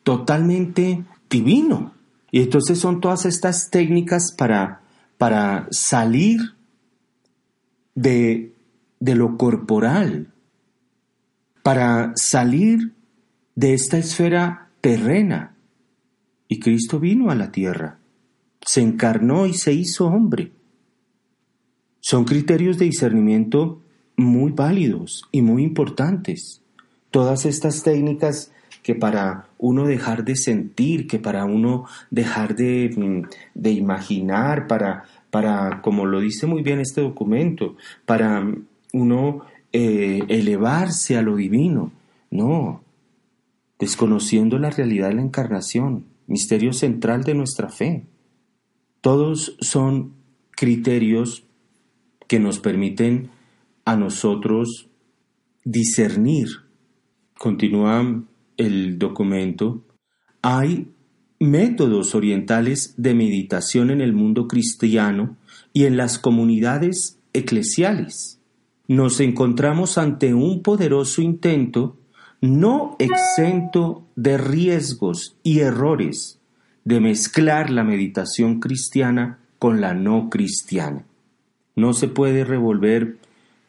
totalmente 0.03 1.05
divino. 1.29 1.94
Y 2.35 2.41
entonces 2.41 2.81
son 2.81 3.01
todas 3.01 3.27
estas 3.27 3.71
técnicas 3.71 4.35
para, 4.37 4.81
para 5.19 5.69
salir 5.71 6.41
de, 7.95 8.53
de 8.99 9.15
lo 9.15 9.37
corporal, 9.37 10.33
para 11.63 12.11
salir 12.17 12.93
de 13.55 13.75
esta 13.75 13.99
esfera 13.99 14.69
terrena. 14.81 15.55
Y 16.49 16.59
Cristo 16.59 16.99
vino 16.99 17.31
a 17.31 17.37
la 17.37 17.53
tierra, 17.53 18.01
se 18.67 18.81
encarnó 18.81 19.47
y 19.47 19.55
se 19.55 19.73
hizo 19.73 20.09
hombre. 20.09 20.51
Son 22.01 22.25
criterios 22.25 22.79
de 22.79 22.87
discernimiento 22.87 23.81
muy 24.17 24.51
válidos 24.51 25.23
y 25.31 25.41
muy 25.41 25.63
importantes. 25.63 26.63
Todas 27.13 27.47
estas 27.47 27.85
técnicas 27.85 28.51
que 28.83 28.97
para 28.97 29.51
uno 29.65 29.87
dejar 29.87 30.25
de 30.27 30.37
sentir, 30.37 31.07
que 31.07 31.19
para 31.19 31.47
uno 31.47 31.87
dejar 32.11 32.55
de, 32.55 32.91
mm, 32.95 33.23
de 33.55 33.71
imaginar, 33.71 34.67
para, 34.67 35.05
para, 35.31 35.81
como 35.81 36.05
lo 36.05 36.21
dice 36.21 36.47
muy 36.47 36.63
bien 36.63 36.81
este 36.81 37.01
documento, 37.01 37.77
para 38.05 38.47
uno 38.93 39.41
eh, 39.73 40.21
elevarse 40.29 41.17
a 41.17 41.23
lo 41.23 41.37
divino. 41.37 41.93
No, 42.31 42.83
desconociendo 43.79 44.59
la 44.59 44.69
realidad 44.69 45.09
de 45.09 45.15
la 45.15 45.23
encarnación, 45.23 46.05
misterio 46.27 46.75
central 46.75 47.25
de 47.25 47.35
nuestra 47.35 47.71
fe. 47.71 48.05
Todos 49.01 49.57
son 49.61 50.13
criterios 50.51 51.45
que 52.29 52.39
nos 52.39 52.59
permiten 52.59 53.31
a 53.87 53.97
nosotros 53.97 54.91
discernir. 55.65 56.49
Continúa 57.39 58.25
el 58.57 58.99
documento. 58.99 59.85
Hay 60.43 60.89
métodos 61.41 62.15
orientales 62.15 62.95
de 62.97 63.15
meditación 63.15 63.91
en 63.91 64.01
el 64.01 64.13
mundo 64.13 64.49
cristiano 64.49 65.37
y 65.73 65.85
en 65.85 65.97
las 65.97 66.19
comunidades 66.19 67.19
eclesiales. 67.33 68.41
Nos 68.87 69.21
encontramos 69.21 69.99
ante 69.99 70.35
un 70.35 70.63
poderoso 70.63 71.23
intento 71.23 71.97
no 72.41 72.97
exento 72.99 74.07
de 74.17 74.37
riesgos 74.37 75.37
y 75.43 75.61
errores 75.61 76.41
de 76.85 77.01
mezclar 77.01 77.71
la 77.71 77.85
meditación 77.85 78.61
cristiana 78.61 79.39
con 79.59 79.81
la 79.81 79.95
no 79.95 80.29
cristiana. 80.29 81.07
No 81.75 81.95
se 81.95 82.09
puede 82.09 82.45
revolver, 82.45 83.17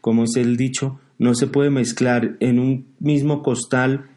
como 0.02 0.26
es 0.26 0.36
el 0.36 0.58
dicho, 0.58 1.00
no 1.17 1.36
se 1.36 1.48
puede 1.48 1.69
mezclar 1.69 2.36
en 2.41 2.60
un 2.60 2.86
mismo 3.00 3.41
costal 3.41 4.10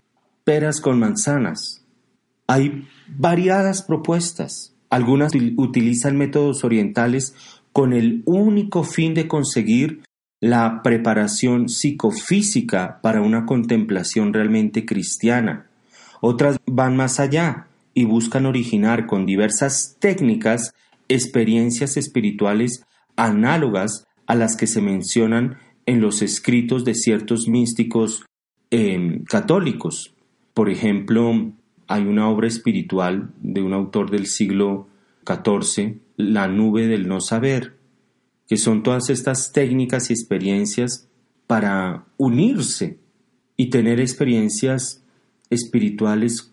peras 0.48 0.80
con 0.80 0.98
manzanas. 0.98 1.84
Hay 2.46 2.88
variadas 3.06 3.82
propuestas. 3.82 4.74
Algunas 4.88 5.34
utilizan 5.58 6.16
métodos 6.16 6.64
orientales 6.64 7.34
con 7.74 7.92
el 7.92 8.22
único 8.24 8.82
fin 8.82 9.12
de 9.12 9.28
conseguir 9.28 10.04
la 10.40 10.80
preparación 10.82 11.68
psicofísica 11.68 12.98
para 13.02 13.20
una 13.20 13.44
contemplación 13.44 14.32
realmente 14.32 14.86
cristiana. 14.86 15.66
Otras 16.22 16.56
van 16.64 16.96
más 16.96 17.20
allá 17.20 17.66
y 17.92 18.06
buscan 18.06 18.46
originar 18.46 19.06
con 19.06 19.26
diversas 19.26 19.96
técnicas 19.98 20.72
experiencias 21.08 21.98
espirituales 21.98 22.86
análogas 23.16 24.06
a 24.26 24.34
las 24.34 24.56
que 24.56 24.66
se 24.66 24.80
mencionan 24.80 25.58
en 25.84 26.00
los 26.00 26.22
escritos 26.22 26.86
de 26.86 26.94
ciertos 26.94 27.48
místicos 27.48 28.24
em, 28.70 29.24
católicos. 29.24 30.14
Por 30.58 30.70
ejemplo, 30.70 31.52
hay 31.86 32.02
una 32.02 32.28
obra 32.28 32.48
espiritual 32.48 33.32
de 33.40 33.62
un 33.62 33.72
autor 33.72 34.10
del 34.10 34.26
siglo 34.26 34.88
XIV, 35.24 36.00
La 36.16 36.48
nube 36.48 36.88
del 36.88 37.06
no 37.06 37.20
saber, 37.20 37.76
que 38.48 38.56
son 38.56 38.82
todas 38.82 39.08
estas 39.08 39.52
técnicas 39.52 40.10
y 40.10 40.14
experiencias 40.14 41.08
para 41.46 42.06
unirse 42.16 42.98
y 43.56 43.70
tener 43.70 44.00
experiencias 44.00 45.04
espirituales 45.48 46.52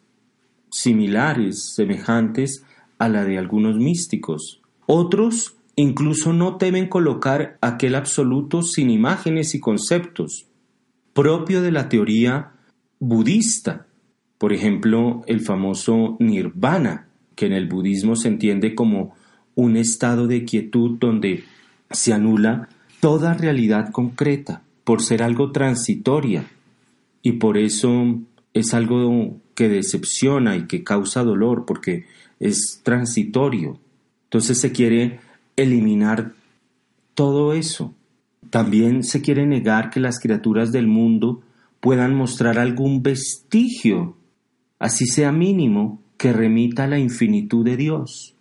similares, 0.70 1.74
semejantes 1.74 2.64
a 3.00 3.10
la 3.10 3.26
de 3.26 3.40
algunos 3.40 3.78
místicos. 3.78 4.62
Otros 4.86 5.56
incluso 5.76 6.32
no 6.32 6.58
temen 6.58 6.90
colocar 6.90 7.58
aquel 7.60 7.96
absoluto 7.96 8.62
sin 8.62 8.92
imágenes 8.92 9.56
y 9.56 9.60
conceptos, 9.60 10.46
propio 11.14 11.64
de 11.64 11.72
la 11.72 11.90
teoría 11.90 12.52
budista, 13.00 13.85
por 14.38 14.54
ejemplo, 14.54 15.24
el 15.28 15.42
famoso 15.42 16.18
nirvana, 16.20 17.08
que 17.36 17.46
en 17.46 17.54
el 17.54 17.68
budismo 17.68 18.16
se 18.16 18.28
entiende 18.28 18.76
como 18.76 19.16
un 19.56 19.78
estado 19.78 20.28
de 20.28 20.44
quietud 20.46 20.98
donde 21.00 21.44
se 21.90 22.14
anula 22.14 22.70
toda 23.00 23.34
realidad 23.34 23.92
concreta 23.92 24.62
por 24.84 25.02
ser 25.02 25.24
algo 25.24 25.52
transitoria 25.52 26.46
y 27.22 27.34
por 27.34 27.58
eso 27.58 28.20
es 28.54 28.74
algo 28.74 29.38
que 29.56 29.70
decepciona 29.70 30.58
y 30.58 30.68
que 30.68 30.84
causa 30.84 31.24
dolor 31.24 31.66
porque 31.66 32.06
es 32.40 32.82
transitorio. 32.84 33.80
Entonces 34.26 34.60
se 34.60 34.72
quiere 34.72 35.20
eliminar 35.56 36.34
todo 37.14 37.54
eso. 37.54 37.94
También 38.50 39.04
se 39.04 39.22
quiere 39.22 39.46
negar 39.46 39.90
que 39.90 40.00
las 40.00 40.20
criaturas 40.20 40.72
del 40.72 40.88
mundo 40.88 41.42
puedan 41.80 42.16
mostrar 42.16 42.60
algún 42.60 43.02
vestigio, 43.02 44.18
así 44.86 45.08
sea 45.08 45.32
mínimo, 45.32 46.00
que 46.16 46.32
remita 46.32 46.84
a 46.84 46.88
la 46.88 47.00
infinitud 47.00 47.66
de 47.66 47.76
Dios 47.76 48.36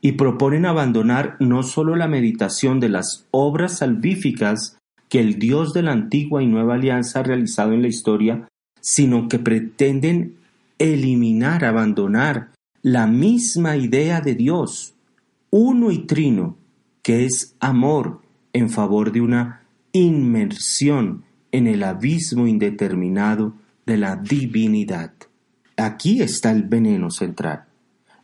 y 0.00 0.12
proponen 0.12 0.66
abandonar 0.66 1.36
no 1.38 1.62
sólo 1.62 1.94
la 1.94 2.08
meditación 2.08 2.80
de 2.80 2.88
las 2.88 3.28
obras 3.30 3.78
salvíficas 3.78 4.78
que 5.08 5.20
el 5.20 5.38
Dios 5.38 5.72
de 5.74 5.82
la 5.82 5.92
antigua 5.92 6.42
y 6.42 6.46
nueva 6.46 6.74
alianza 6.74 7.20
ha 7.20 7.22
realizado 7.22 7.72
en 7.72 7.82
la 7.82 7.88
historia, 7.88 8.48
sino 8.80 9.28
que 9.28 9.38
pretenden 9.38 10.34
eliminar, 10.80 11.64
abandonar 11.64 12.50
la 12.82 13.06
misma 13.06 13.76
idea 13.76 14.20
de 14.20 14.34
Dios, 14.34 14.94
uno 15.50 15.92
y 15.92 15.98
trino, 16.00 16.56
que 17.02 17.24
es 17.24 17.54
amor 17.60 18.22
en 18.52 18.70
favor 18.70 19.12
de 19.12 19.20
una 19.20 19.62
inmersión 19.92 21.22
en 21.52 21.68
el 21.68 21.84
abismo 21.84 22.48
indeterminado 22.48 23.54
de 23.86 23.98
la 23.98 24.16
divinidad. 24.16 25.12
Aquí 25.76 26.22
está 26.22 26.50
el 26.50 26.62
veneno 26.62 27.10
central. 27.10 27.64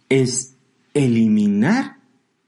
Es 0.08 0.54
eliminar 0.94 1.98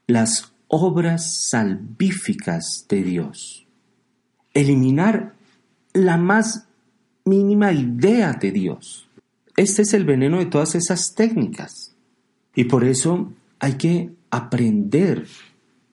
las 0.07 0.53
obras 0.67 1.47
salvíficas 1.49 2.85
de 2.89 3.03
Dios. 3.03 3.67
Eliminar 4.53 5.35
la 5.93 6.17
más 6.17 6.67
mínima 7.23 7.71
idea 7.71 8.33
de 8.33 8.51
Dios. 8.51 9.07
Este 9.57 9.83
es 9.83 9.93
el 9.93 10.05
veneno 10.05 10.39
de 10.39 10.45
todas 10.45 10.75
esas 10.75 11.13
técnicas. 11.15 11.95
Y 12.55 12.65
por 12.65 12.83
eso 12.83 13.31
hay 13.59 13.73
que 13.73 14.11
aprender 14.29 15.25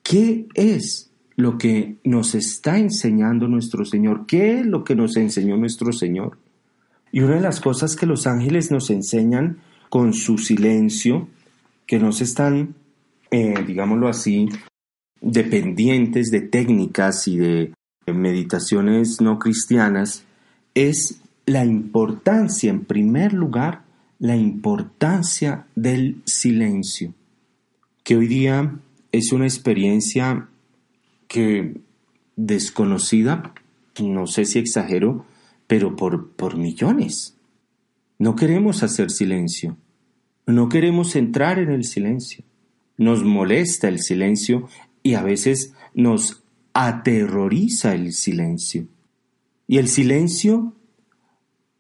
qué 0.03 0.46
es 0.55 1.11
lo 1.37 1.59
que 1.59 1.96
nos 2.05 2.35
está 2.35 2.79
enseñando 2.79 3.48
nuestro 3.48 3.85
Señor, 3.85 4.27
qué 4.27 4.61
es 4.61 4.66
lo 4.66 4.85
que 4.85 4.94
nos 4.94 5.16
enseñó 5.16 5.57
nuestro 5.57 5.92
Señor. 5.92 6.38
Y 7.12 7.20
una 7.20 7.37
de 7.37 7.42
las 7.42 7.61
cosas 7.61 7.94
que 7.94 8.07
los 8.07 8.27
ángeles 8.27 8.70
nos 8.70 8.88
enseñan 8.90 9.59
con 9.90 10.14
su 10.14 10.38
silencio, 10.38 11.29
que 11.87 11.98
no 11.98 12.11
se 12.11 12.25
están, 12.25 12.75
eh, 13.31 13.55
digámoslo 13.66 14.09
así, 14.09 14.48
dependientes 15.20 16.31
de 16.31 16.40
técnicas 16.40 17.29
y 17.29 17.37
de 17.37 17.72
meditaciones 18.07 19.20
no 19.20 19.38
cristianas, 19.38 20.25
es 20.75 21.20
la 21.44 21.66
importancia, 21.66 22.70
en 22.70 22.85
primer 22.85 23.35
lugar, 23.35 23.83
la 24.18 24.37
importancia 24.37 25.66
del 25.75 26.22
silencio, 26.25 27.12
que 28.05 28.16
hoy 28.16 28.29
día 28.29 28.77
es 29.11 29.33
una 29.33 29.44
experiencia 29.44 30.48
que 31.29 31.81
desconocida, 32.37 33.53
no 34.01 34.27
sé 34.27 34.44
si 34.44 34.59
exagero, 34.59 35.27
pero 35.73 35.97
por, 35.97 36.33
por 36.33 36.59
millones. 36.59 37.35
No 38.19 38.37
queremos 38.37 38.83
hacer 38.83 39.11
silencio, 39.11 39.79
no 40.45 40.69
queremos 40.69 41.17
entrar 41.17 41.59
en 41.59 41.71
el 41.71 41.85
silencio. 41.85 42.45
Nos 42.99 43.25
molesta 43.25 43.89
el 43.89 43.99
silencio 43.99 44.69
y 45.03 45.15
a 45.15 45.23
veces 45.23 45.73
nos 45.95 46.43
aterroriza 46.75 47.95
el 47.95 48.13
silencio. 48.13 48.87
Y 49.67 49.79
el 49.79 49.89
silencio 49.89 50.75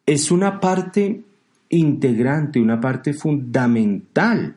es 0.06 0.30
una 0.30 0.58
parte 0.58 1.24
integrante, 1.68 2.62
una 2.62 2.80
parte 2.80 3.12
fundamental 3.12 4.56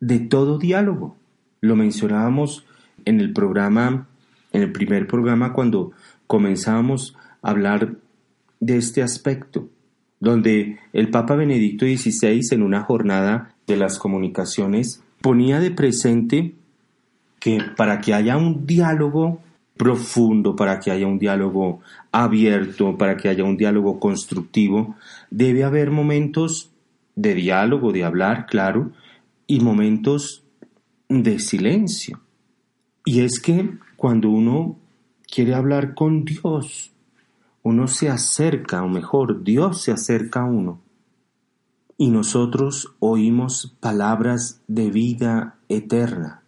de 0.00 0.18
todo 0.18 0.58
diálogo. 0.58 1.16
Lo 1.62 1.74
mencionábamos 1.74 2.66
en 3.06 3.20
el 3.20 3.32
programa, 3.32 4.08
en 4.52 4.60
el 4.60 4.72
primer 4.72 5.06
programa 5.06 5.54
cuando 5.54 5.92
comenzábamos 6.26 7.16
a 7.40 7.48
hablar 7.48 8.03
de 8.64 8.78
este 8.78 9.02
aspecto, 9.02 9.68
donde 10.20 10.78
el 10.94 11.10
Papa 11.10 11.36
Benedicto 11.36 11.84
XVI 11.84 12.40
en 12.52 12.62
una 12.62 12.82
jornada 12.82 13.54
de 13.66 13.76
las 13.76 13.98
comunicaciones 13.98 15.02
ponía 15.20 15.60
de 15.60 15.70
presente 15.70 16.54
que 17.40 17.58
para 17.76 18.00
que 18.00 18.14
haya 18.14 18.38
un 18.38 18.66
diálogo 18.66 19.42
profundo, 19.76 20.56
para 20.56 20.80
que 20.80 20.90
haya 20.90 21.06
un 21.06 21.18
diálogo 21.18 21.80
abierto, 22.10 22.96
para 22.96 23.18
que 23.18 23.28
haya 23.28 23.44
un 23.44 23.58
diálogo 23.58 24.00
constructivo, 24.00 24.96
debe 25.30 25.64
haber 25.64 25.90
momentos 25.90 26.70
de 27.16 27.34
diálogo, 27.34 27.92
de 27.92 28.04
hablar, 28.04 28.46
claro, 28.46 28.92
y 29.46 29.60
momentos 29.60 30.42
de 31.08 31.38
silencio. 31.38 32.20
Y 33.04 33.20
es 33.20 33.40
que 33.40 33.76
cuando 33.96 34.30
uno 34.30 34.78
quiere 35.30 35.54
hablar 35.54 35.92
con 35.94 36.24
Dios, 36.24 36.93
uno 37.64 37.88
se 37.88 38.10
acerca, 38.10 38.82
o 38.84 38.88
mejor, 38.88 39.42
Dios 39.42 39.80
se 39.80 39.90
acerca 39.90 40.42
a 40.42 40.44
uno, 40.44 40.80
y 41.96 42.10
nosotros 42.10 42.94
oímos 43.00 43.74
palabras 43.80 44.62
de 44.68 44.90
vida 44.90 45.56
eterna. 45.68 46.42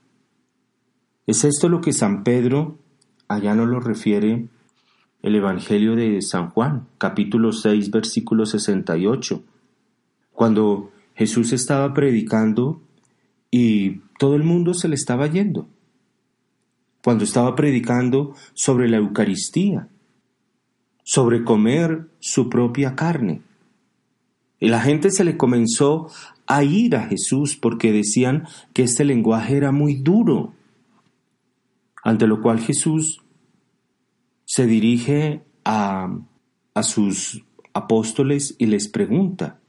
Es 1.26 1.42
esto 1.44 1.68
lo 1.70 1.80
que 1.80 1.94
San 1.94 2.22
Pedro 2.22 2.78
allá 3.28 3.54
nos 3.54 3.68
lo 3.68 3.80
refiere 3.80 4.48
el 5.22 5.34
Evangelio 5.34 5.96
de 5.96 6.20
San 6.20 6.50
Juan, 6.50 6.86
capítulo 6.98 7.50
6, 7.50 7.90
versículo 7.90 8.44
68, 8.44 9.42
cuando 10.32 10.92
Jesús 11.14 11.54
estaba 11.54 11.94
predicando 11.94 12.82
y 13.50 14.02
todo 14.18 14.36
el 14.36 14.44
mundo 14.44 14.74
se 14.74 14.88
le 14.88 14.96
estaba 14.96 15.26
yendo, 15.28 15.66
cuando 17.02 17.24
estaba 17.24 17.56
predicando 17.56 18.34
sobre 18.52 18.88
la 18.88 18.98
Eucaristía, 18.98 19.88
sobre 21.06 21.44
comer 21.44 22.08
su 22.18 22.50
propia 22.50 22.96
carne. 22.96 23.40
Y 24.58 24.66
la 24.66 24.80
gente 24.80 25.12
se 25.12 25.22
le 25.22 25.36
comenzó 25.36 26.10
a 26.48 26.64
ir 26.64 26.96
a 26.96 27.06
Jesús 27.06 27.54
porque 27.54 27.92
decían 27.92 28.48
que 28.74 28.82
este 28.82 29.04
lenguaje 29.04 29.56
era 29.56 29.70
muy 29.70 29.94
duro, 29.94 30.52
ante 32.02 32.26
lo 32.26 32.42
cual 32.42 32.58
Jesús 32.58 33.22
se 34.46 34.66
dirige 34.66 35.44
a, 35.64 36.12
a 36.74 36.82
sus 36.82 37.44
apóstoles 37.72 38.56
y 38.58 38.66
les 38.66 38.88
pregunta, 38.88 39.60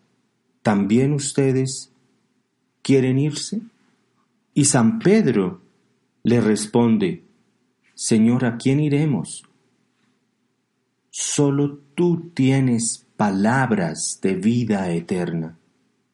¿también 0.63 1.13
ustedes 1.13 1.93
quieren 2.81 3.19
irse? 3.19 3.61
Y 4.55 4.65
San 4.65 4.97
Pedro 4.97 5.61
le 6.23 6.41
responde, 6.41 7.25
Señor, 7.93 8.43
¿a 8.43 8.57
quién 8.57 8.79
iremos? 8.79 9.43
Solo 11.19 11.79
tú 11.95 12.29
tienes 12.35 13.07
palabras 13.17 14.19
de 14.21 14.35
vida 14.35 14.91
eterna. 14.91 15.57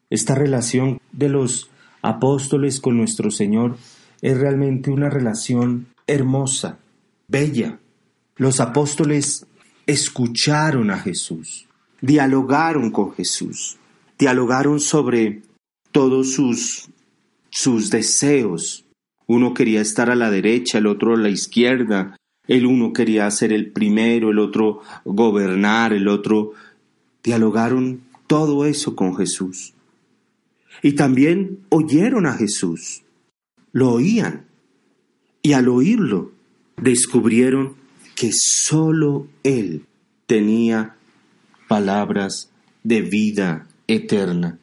Esta 0.10 0.34
relación 0.34 1.02
de 1.12 1.28
los 1.28 1.70
apóstoles 2.02 2.80
con 2.80 2.96
nuestro 2.96 3.30
Señor 3.30 3.76
es 4.22 4.38
realmente 4.38 4.92
una 4.92 5.10
relación 5.10 5.88
hermosa, 6.08 6.80
bella. 7.28 7.80
Los 8.38 8.62
apóstoles 8.62 9.46
escucharon 9.88 10.89
a 10.89 10.98
Jesús, 10.98 11.68
dialogaron 12.00 12.89
con 12.89 13.12
Jesús, 13.12 13.76
dialogaron 14.18 14.80
sobre 14.80 15.42
todos 15.92 16.32
sus, 16.32 16.88
sus 17.50 17.89
deseos. 17.89 18.86
Uno 19.28 19.54
quería 19.54 19.82
estar 19.82 20.10
a 20.10 20.16
la 20.16 20.32
derecha, 20.32 20.78
el 20.78 20.88
otro 20.88 21.16
a 21.16 21.18
la 21.18 21.28
izquierda, 21.28 22.16
el 22.47 22.65
uno 22.65 22.93
quería 22.93 23.29
ser 23.32 23.53
el 23.53 23.71
primero, 23.71 24.32
el 24.32 24.39
otro 24.39 24.82
gobernar, 25.06 25.93
el 25.93 26.08
otro... 26.08 26.53
Dialogaron 27.23 28.01
todo 28.27 28.65
eso 28.65 28.97
con 28.97 29.15
Jesús. 29.15 29.73
Y 30.82 30.93
también 30.93 31.60
oyeron 31.69 32.25
a 32.25 32.34
Jesús, 32.34 33.03
lo 33.71 33.93
oían, 33.93 34.45
y 35.41 35.53
al 35.53 35.69
oírlo, 35.69 36.34
descubrieron 36.75 37.75
que 38.15 38.32
sólo 38.34 39.27
Él 39.43 39.86
tenía 40.25 40.97
palabras 41.69 42.51
de 42.84 43.01
vida 43.01 43.67
eterna. 43.88 44.60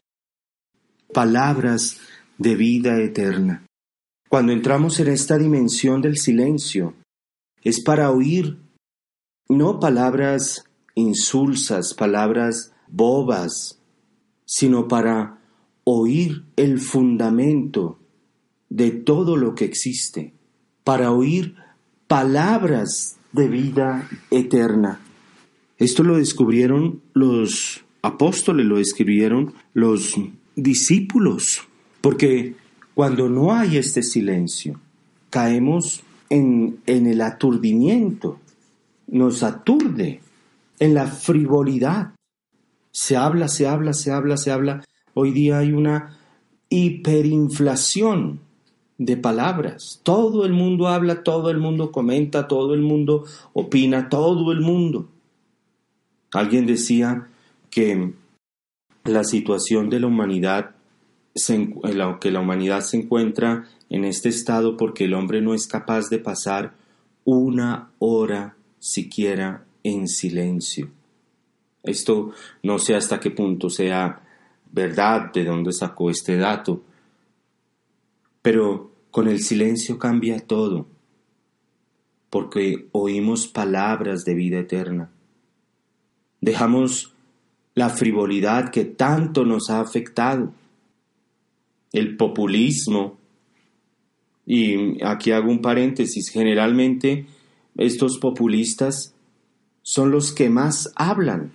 Palabras 1.13 1.99
de 2.37 2.55
vida 2.55 2.99
eterna. 3.01 3.65
Cuando 4.29 4.53
entramos 4.53 4.99
en 4.99 5.07
esta 5.07 5.37
dimensión 5.37 6.01
del 6.01 6.17
silencio, 6.17 6.93
es 7.63 7.81
para 7.83 8.11
oír 8.11 8.59
no 9.49 9.79
palabras 9.79 10.65
insulsas, 10.95 11.93
palabras 11.93 12.73
bobas, 12.87 13.79
sino 14.45 14.87
para 14.87 15.41
oír 15.83 16.45
el 16.55 16.79
fundamento 16.79 17.99
de 18.69 18.91
todo 18.91 19.35
lo 19.35 19.55
que 19.55 19.65
existe 19.65 20.33
para 20.83 21.11
oír 21.11 21.55
palabras 22.07 23.17
de 23.31 23.47
vida 23.47 24.09
eterna. 24.29 24.99
Esto 25.77 26.03
lo 26.03 26.17
descubrieron 26.17 27.01
los 27.13 27.83
apóstoles, 28.01 28.65
lo 28.65 28.79
escribieron 28.79 29.53
los 29.73 30.15
discípulos, 30.55 31.61
porque 32.01 32.55
cuando 32.93 33.29
no 33.29 33.53
hay 33.53 33.77
este 33.77 34.03
silencio, 34.03 34.79
caemos 35.29 36.03
en, 36.31 36.79
en 36.85 37.07
el 37.07 37.21
aturdimiento, 37.21 38.39
nos 39.07 39.43
aturde, 39.43 40.21
en 40.79 40.93
la 40.93 41.05
frivolidad. 41.05 42.13
Se 42.91 43.17
habla, 43.17 43.49
se 43.49 43.67
habla, 43.67 43.93
se 43.93 44.11
habla, 44.11 44.37
se 44.37 44.51
habla. 44.51 44.85
Hoy 45.13 45.31
día 45.31 45.59
hay 45.59 45.73
una 45.73 46.17
hiperinflación 46.69 48.39
de 48.97 49.17
palabras. 49.17 49.99
Todo 50.03 50.45
el 50.45 50.53
mundo 50.53 50.87
habla, 50.87 51.21
todo 51.21 51.51
el 51.51 51.57
mundo 51.57 51.91
comenta, 51.91 52.47
todo 52.47 52.73
el 52.73 52.81
mundo 52.81 53.25
opina, 53.51 54.07
todo 54.07 54.53
el 54.53 54.61
mundo. 54.61 55.09
Alguien 56.31 56.65
decía 56.65 57.27
que 57.69 58.13
la 59.03 59.25
situación 59.25 59.89
de 59.89 59.99
la 59.99 60.07
humanidad 60.07 60.75
que 62.19 62.31
la 62.31 62.39
humanidad 62.39 62.81
se 62.81 62.97
encuentra 62.97 63.65
en 63.91 64.05
este 64.05 64.29
estado 64.29 64.77
porque 64.77 65.03
el 65.03 65.13
hombre 65.13 65.41
no 65.41 65.53
es 65.53 65.67
capaz 65.67 66.09
de 66.09 66.17
pasar 66.17 66.73
una 67.25 67.91
hora 67.99 68.55
siquiera 68.79 69.65
en 69.83 70.07
silencio. 70.07 70.89
Esto 71.83 72.31
no 72.63 72.79
sé 72.79 72.95
hasta 72.95 73.19
qué 73.19 73.31
punto 73.31 73.69
sea 73.69 74.23
verdad, 74.71 75.33
de 75.33 75.43
dónde 75.43 75.73
sacó 75.73 76.09
este 76.09 76.37
dato, 76.37 76.81
pero 78.41 78.93
con 79.11 79.27
el 79.27 79.41
silencio 79.41 79.99
cambia 79.99 80.39
todo, 80.39 80.87
porque 82.29 82.87
oímos 82.93 83.49
palabras 83.49 84.23
de 84.23 84.35
vida 84.35 84.59
eterna. 84.59 85.11
Dejamos 86.39 87.13
la 87.75 87.89
frivolidad 87.89 88.71
que 88.71 88.85
tanto 88.85 89.43
nos 89.43 89.69
ha 89.69 89.81
afectado, 89.81 90.53
el 91.91 92.15
populismo, 92.15 93.19
y 94.53 95.01
aquí 95.05 95.31
hago 95.31 95.49
un 95.49 95.61
paréntesis, 95.61 96.27
generalmente 96.27 97.25
estos 97.77 98.17
populistas 98.17 99.15
son 99.81 100.11
los 100.11 100.33
que 100.33 100.49
más 100.49 100.91
hablan, 100.97 101.53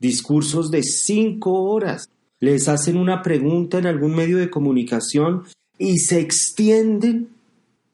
discursos 0.00 0.72
de 0.72 0.82
cinco 0.82 1.52
horas, 1.70 2.08
les 2.40 2.66
hacen 2.66 2.96
una 2.96 3.22
pregunta 3.22 3.78
en 3.78 3.86
algún 3.86 4.16
medio 4.16 4.38
de 4.38 4.50
comunicación 4.50 5.44
y 5.78 5.98
se 5.98 6.18
extienden 6.18 7.28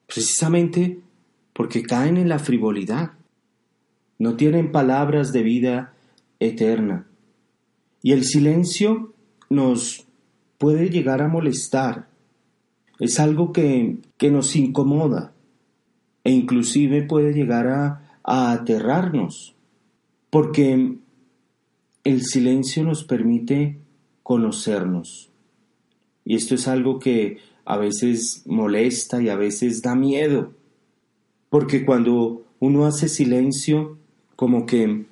precisamente 0.06 0.98
porque 1.52 1.82
caen 1.82 2.16
en 2.16 2.30
la 2.30 2.38
frivolidad. 2.38 3.10
No 4.18 4.36
tienen 4.36 4.72
palabras 4.72 5.30
de 5.34 5.42
vida 5.42 5.92
eterna. 6.40 7.06
Y 8.00 8.12
el 8.12 8.24
silencio 8.24 9.12
nos 9.50 10.06
puede 10.56 10.88
llegar 10.88 11.20
a 11.20 11.28
molestar. 11.28 12.15
Es 12.98 13.20
algo 13.20 13.52
que, 13.52 13.98
que 14.16 14.30
nos 14.30 14.56
incomoda 14.56 15.32
e 16.24 16.32
inclusive 16.32 17.02
puede 17.02 17.32
llegar 17.32 17.68
a, 17.68 18.18
a 18.24 18.52
aterrarnos, 18.52 19.54
porque 20.30 20.96
el 22.04 22.22
silencio 22.22 22.84
nos 22.84 23.04
permite 23.04 23.78
conocernos. 24.22 25.30
Y 26.24 26.34
esto 26.34 26.56
es 26.56 26.66
algo 26.66 26.98
que 26.98 27.38
a 27.64 27.76
veces 27.76 28.42
molesta 28.46 29.22
y 29.22 29.28
a 29.28 29.36
veces 29.36 29.82
da 29.82 29.94
miedo, 29.94 30.52
porque 31.48 31.84
cuando 31.84 32.44
uno 32.58 32.86
hace 32.86 33.08
silencio, 33.08 33.98
como 34.34 34.66
que 34.66 35.06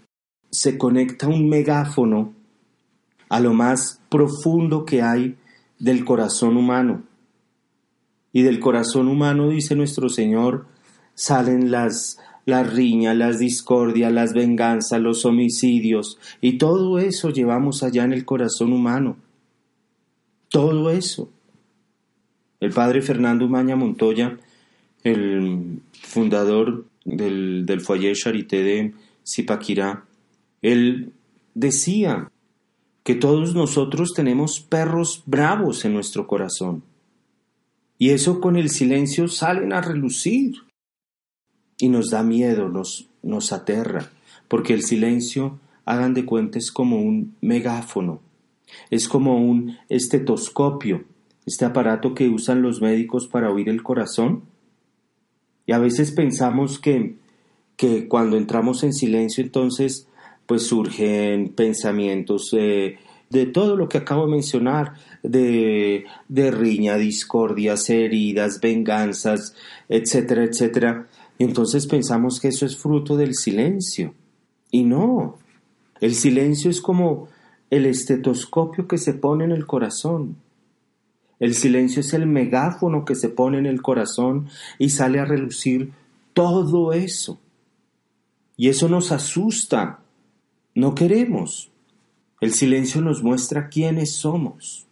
se 0.51 0.79
conecta 0.79 1.29
un 1.29 1.49
megáfono 1.49 2.33
a 3.29 3.41
lo 3.41 3.55
más 3.55 4.01
profundo 4.09 4.85
que 4.85 5.03
hay 5.03 5.37
del 5.79 6.05
corazón 6.05 6.57
humano. 6.57 7.03
Y 8.35 8.43
del 8.43 8.61
corazón 8.61 9.09
humano, 9.09 9.49
dice 9.49 9.77
nuestro 9.77 10.11
Señor, 10.11 10.67
salen 11.15 11.71
las, 11.71 12.19
las 12.45 12.75
riñas, 12.75 13.17
las 13.17 13.39
discordias, 13.39 14.13
las 14.13 14.35
venganzas, 14.35 15.01
los 15.01 15.25
homicidios, 15.25 16.19
y 16.41 16.59
todo 16.59 16.99
eso 16.99 17.31
llevamos 17.31 17.85
allá 17.85 18.05
en 18.05 18.13
el 18.13 18.25
corazón 18.25 18.73
humano. 18.73 19.17
Todo 20.51 20.91
eso. 20.91 21.31
El 22.59 22.73
padre 22.73 23.03
Fernando 23.03 23.49
Maña 23.49 23.77
Montoya, 23.77 24.37
el 25.05 25.81
fundador 25.93 26.87
del, 27.05 27.65
del 27.67 27.81
Foyer 27.81 28.17
Charité 28.17 28.63
de 28.63 28.95
Zipaquirá, 29.25 30.05
él 30.61 31.13
decía 31.55 32.33
que 33.05 33.15
todos 33.15 33.55
nosotros 33.55 34.13
tenemos 34.15 34.59
perros 34.59 35.23
bravos 35.25 35.85
en 35.85 35.95
nuestro 35.95 36.27
corazón. 36.27 36.83
Y 37.99 38.11
eso 38.11 38.41
con 38.41 38.57
el 38.57 38.71
silencio 38.71 39.29
salen 39.29 39.73
a 39.73 39.81
relucir. 39.81 40.55
Y 41.79 41.89
nos 41.89 42.11
da 42.11 42.23
miedo, 42.23 42.69
nos, 42.69 43.09
nos 43.23 43.53
aterra, 43.53 44.11
porque 44.49 44.75
el 44.75 44.83
silencio, 44.83 45.59
hagan 45.85 46.15
de 46.15 46.25
cuenta, 46.25 46.59
es 46.59 46.71
como 46.71 47.01
un 47.01 47.35
megáfono, 47.41 48.21
es 48.91 49.09
como 49.09 49.39
un 49.39 49.77
estetoscopio, 49.89 51.05
este 51.47 51.65
aparato 51.65 52.15
que 52.15 52.29
usan 52.29 52.63
los 52.63 52.81
médicos 52.81 53.27
para 53.27 53.51
oír 53.51 53.69
el 53.69 53.83
corazón. 53.83 54.45
Y 55.67 55.73
a 55.73 55.79
veces 55.79 56.13
pensamos 56.13 56.79
que, 56.79 57.17
que 57.77 58.07
cuando 58.07 58.37
entramos 58.37 58.85
en 58.85 58.93
silencio 58.93 59.43
entonces 59.43 60.07
pues 60.47 60.67
surgen 60.67 61.49
pensamientos 61.55 62.55
de 63.35 63.47
todo 63.47 63.77
lo 63.77 63.89
que 63.89 63.99
acabo 63.99 64.27
de 64.27 64.33
mencionar, 64.33 64.95
de, 65.23 66.05
de 66.29 66.51
riña, 66.53 66.97
discordias, 66.97 67.91
heridas, 67.91 68.61
venganzas, 68.61 69.57
etcétera, 69.89 70.45
etcétera. 70.45 71.09
Y 71.37 71.45
entonces 71.45 71.87
pensamos 71.89 72.41
que 72.41 72.49
eso 72.49 72.65
es 72.65 72.77
fruto 72.77 73.17
del 73.17 73.35
silencio. 73.35 74.15
Y 74.71 74.85
no, 74.85 75.39
el 76.01 76.15
silencio 76.15 76.71
es 76.71 76.81
como 76.81 77.29
el 77.71 77.87
estetoscopio 77.87 78.87
que 78.87 78.99
se 78.99 79.15
pone 79.15 79.45
en 79.45 79.51
el 79.51 79.67
corazón. 79.67 80.37
El 81.41 81.55
silencio 81.55 82.01
es 82.01 82.15
el 82.15 82.27
megáfono 82.27 83.05
que 83.05 83.17
se 83.17 83.29
pone 83.29 83.59
en 83.59 83.67
el 83.67 83.83
corazón 83.83 84.49
y 84.79 84.91
sale 84.91 85.19
a 85.19 85.25
relucir 85.25 85.93
todo 86.33 86.93
eso. 86.93 87.41
Y 88.57 88.69
eso 88.69 88.89
nos 88.89 89.11
asusta. 89.11 89.99
No 90.77 90.95
queremos. 90.95 91.74
El 92.41 92.53
silencio 92.53 93.01
nos 93.01 93.23
muestra 93.23 93.69
quiénes 93.69 94.17
somos. 94.17 94.87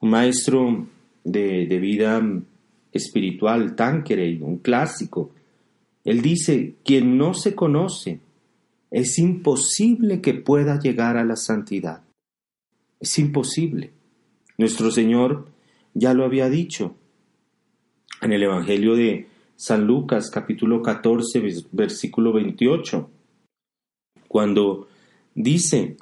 Un 0.00 0.10
maestro 0.10 0.86
de, 1.24 1.66
vida 1.78 2.22
espiritual, 2.92 3.74
Tanqueray, 3.74 4.40
un 4.40 4.58
clásico, 4.58 5.30
él 6.04 6.22
dice, 6.22 6.76
quien 6.84 7.18
no 7.18 7.34
se 7.34 7.54
conoce, 7.54 8.20
es 8.90 9.18
imposible 9.18 10.20
que 10.20 10.34
pueda 10.34 10.78
llegar 10.78 11.16
a 11.16 11.24
la 11.24 11.36
santidad. 11.36 12.02
Es 13.00 13.18
imposible. 13.18 13.90
Nuestro 14.56 14.90
Señor 14.90 15.48
ya 15.94 16.14
lo 16.14 16.24
había 16.24 16.48
dicho 16.48 16.94
en 18.22 18.32
el 18.32 18.42
Evangelio 18.42 18.94
de 18.94 19.26
San 19.56 19.86
Lucas 19.86 20.30
capítulo 20.30 20.82
14 20.82 21.42
versículo 21.72 22.32
28 22.32 23.10
cuando 24.28 24.88
dice, 25.34 25.96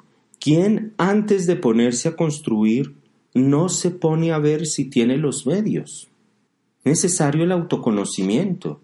¿quién 0.45 0.93
antes 0.99 1.47
de 1.47 1.55
ponerse 1.55 2.07
a 2.07 2.15
construir 2.15 2.93
no 3.33 3.67
se 3.67 3.89
pone 3.89 4.31
a 4.31 4.37
ver 4.37 4.67
si 4.67 4.85
tiene 4.85 5.17
los 5.17 5.47
medios? 5.47 6.07
Necesario 6.83 7.43
el 7.43 7.51
autoconocimiento. 7.51 8.79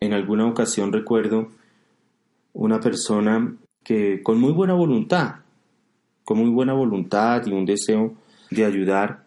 En 0.00 0.12
alguna 0.12 0.48
ocasión 0.48 0.92
recuerdo 0.92 1.50
una 2.52 2.80
persona 2.80 3.54
que 3.84 4.24
con 4.24 4.40
muy 4.40 4.50
buena 4.50 4.74
voluntad, 4.74 5.36
con 6.24 6.38
muy 6.38 6.50
buena 6.50 6.72
voluntad 6.72 7.46
y 7.46 7.52
un 7.52 7.64
deseo 7.64 8.14
de 8.50 8.64
ayudar, 8.64 9.26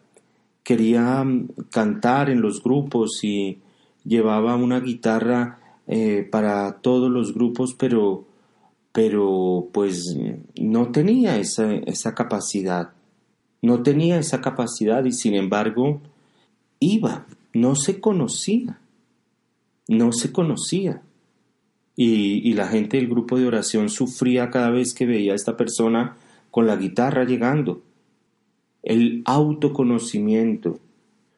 quería 0.62 1.24
mm, 1.24 1.48
cantar 1.70 2.30
en 2.32 2.42
los 2.42 2.62
grupos 2.62 3.24
y 3.24 3.60
llevaba 4.04 4.58
una 4.58 4.82
guitarra 4.82 5.78
eh, 5.88 6.28
para 6.30 6.82
todos 6.82 7.10
los 7.10 7.34
grupos, 7.34 7.76
pero 7.76 8.26
pero 8.94 9.70
pues 9.74 10.16
no 10.56 10.92
tenía 10.92 11.38
esa, 11.38 11.74
esa 11.74 12.14
capacidad, 12.14 12.92
no 13.62 13.82
tenía 13.82 14.20
esa 14.20 14.40
capacidad 14.40 15.04
y 15.04 15.12
sin 15.12 15.34
embargo 15.34 16.00
iba, 16.80 17.26
no 17.54 17.76
se 17.76 18.00
conocía, 18.00 18.80
no 19.88 20.14
se 20.14 20.32
conocía. 20.32 21.02
Y, 21.96 22.48
y, 22.50 22.54
la 22.54 22.68
gente 22.68 22.98
del 22.98 23.08
grupo 23.08 23.38
de 23.38 23.46
oración 23.46 23.88
sufría 23.90 24.50
cada 24.50 24.72
vez 24.72 24.96
que 24.96 25.06
veía 25.06 25.34
a 25.34 25.36
esta 25.36 25.58
persona 25.58 26.18
con 26.50 26.66
la 26.66 26.76
guitarra 26.76 27.24
llegando. 27.24 27.84
El 28.82 29.22
autoconocimiento, 29.26 30.80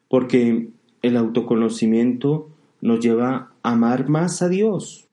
porque 0.08 0.70
el 1.02 1.16
autoconocimiento 1.18 2.48
nos 2.80 3.00
lleva 3.00 3.52
a 3.62 3.72
amar 3.72 4.08
más 4.08 4.40
a 4.40 4.48
Dios, 4.48 5.08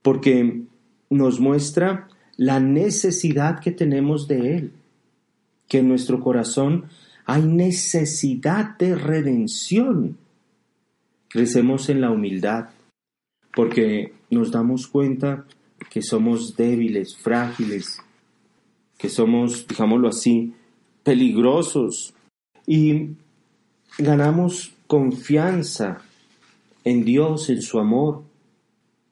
porque 0.00 0.62
nos 1.10 1.40
muestra 1.40 2.08
la 2.36 2.60
necesidad 2.60 3.60
que 3.60 3.72
tenemos 3.72 4.28
de 4.28 4.56
Él, 4.56 4.72
que 5.66 5.78
en 5.78 5.88
nuestro 5.88 6.20
corazón 6.20 6.86
hay 7.24 7.42
necesidad 7.42 8.78
de 8.78 8.94
redención. 8.94 10.16
Crecemos 11.28 11.88
en 11.88 12.00
la 12.00 12.10
humildad 12.10 12.70
porque 13.54 14.12
nos 14.30 14.50
damos 14.50 14.86
cuenta 14.86 15.44
que 15.90 16.02
somos 16.02 16.56
débiles, 16.56 17.16
frágiles, 17.16 18.00
que 18.96 19.08
somos, 19.08 19.66
digámoslo 19.66 20.08
así, 20.08 20.54
peligrosos. 21.02 22.14
Y 22.66 23.10
ganamos 23.98 24.72
confianza 24.86 26.02
en 26.84 27.04
Dios, 27.04 27.50
en 27.50 27.62
su 27.62 27.78
amor, 27.78 28.22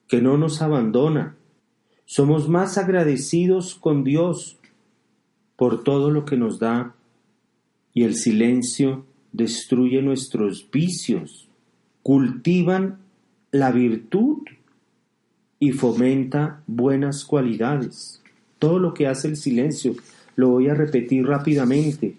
que 0.09 0.21
no 0.21 0.37
nos 0.37 0.63
abandona, 0.63 1.36
somos 2.07 2.49
más 2.49 2.79
agradecidos 2.79 3.75
con 3.75 4.05
Dios 4.05 4.57
por 5.57 5.83
todo 5.83 6.11
lo 6.11 6.25
que 6.25 6.37
nos 6.37 6.59
da 6.59 6.95
y 7.93 8.05
el 8.05 8.15
silencio 8.15 9.05
destruye 9.33 10.01
nuestros 10.03 10.71
vicios, 10.71 11.49
cultivan 12.03 12.99
la 13.51 13.73
virtud 13.73 14.39
y 15.59 15.73
fomenta 15.73 16.63
buenas 16.67 17.25
cualidades. 17.25 18.23
Todo 18.59 18.79
lo 18.79 18.95
que 18.95 19.09
hace 19.09 19.29
el 19.29 19.37
silencio, 19.37 19.95
lo 20.37 20.51
voy 20.51 20.69
a 20.69 20.75
repetir 20.75 21.27
rápidamente, 21.27 22.17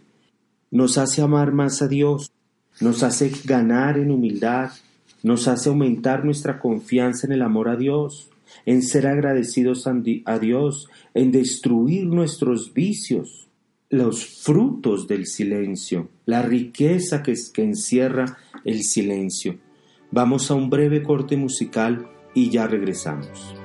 nos 0.70 0.98
hace 0.98 1.22
amar 1.22 1.54
más 1.54 1.82
a 1.82 1.88
Dios, 1.88 2.32
nos 2.82 3.04
hace 3.04 3.32
ganar 3.46 3.98
en 3.98 4.12
humildad, 4.12 4.72
nos 5.24 5.48
hace 5.48 5.70
aumentar 5.70 6.26
nuestra 6.26 6.60
confianza 6.60 7.26
en 7.26 7.34
el 7.34 7.42
amor 7.42 7.70
a 7.70 7.76
Dios, 7.76 8.30
en 8.66 8.82
ser 8.82 9.08
agradecidos 9.08 9.88
a 9.88 10.40
Dios, 10.40 10.88
en 11.14 11.32
destruir 11.32 12.06
nuestros 12.06 12.74
vicios, 12.74 13.50
los 13.90 14.26
frutos 14.26 15.08
del 15.08 15.26
silencio, 15.26 16.10
la 16.26 16.42
riqueza 16.42 17.24
que, 17.24 17.36
encierra 17.58 18.38
el 18.66 18.84
silencio. 18.84 19.58
Vamos 20.12 20.52
a 20.52 20.56
un 20.56 20.70
breve 20.70 21.04
corte 21.04 21.38
musical 21.38 22.10
y 22.34 22.50
ya 22.50 22.68
regresamos. 22.68 23.56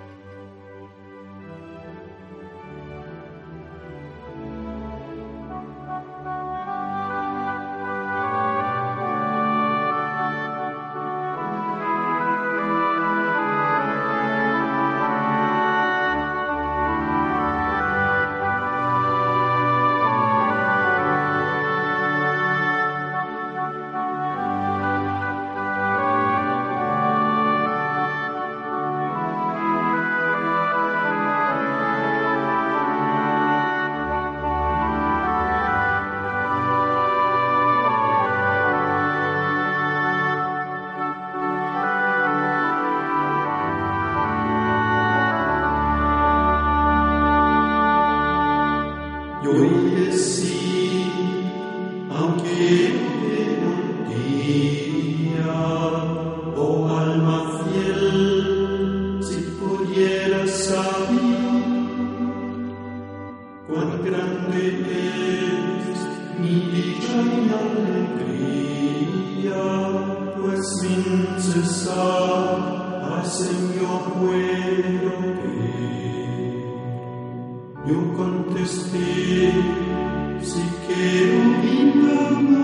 Que 81.02 81.14
un 81.34 81.52
invano 81.80 82.62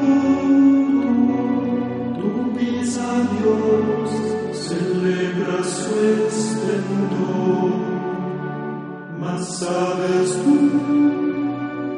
tu 2.21 2.31
pisa 2.57 3.09
Dios 3.35 4.11
celebra 4.53 5.57
su 5.65 5.93
esplendor, 6.23 7.73
mas 9.19 9.41
sabes 9.59 10.29
tú 10.45 10.57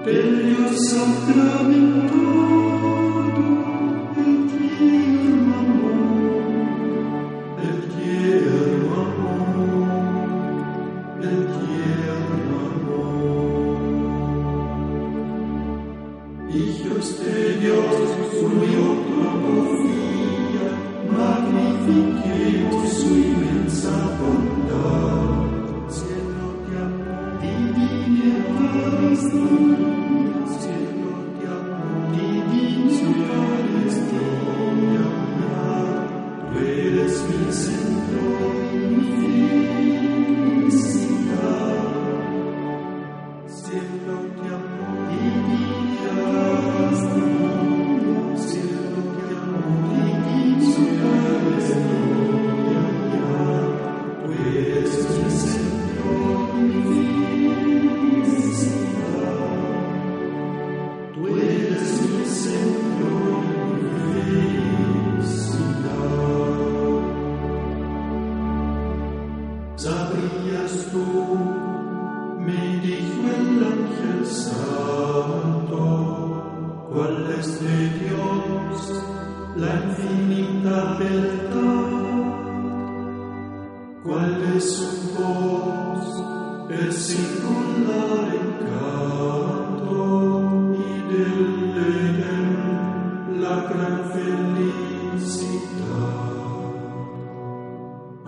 te 0.03 0.17
dio 0.43 0.63
satramir. 0.89 1.90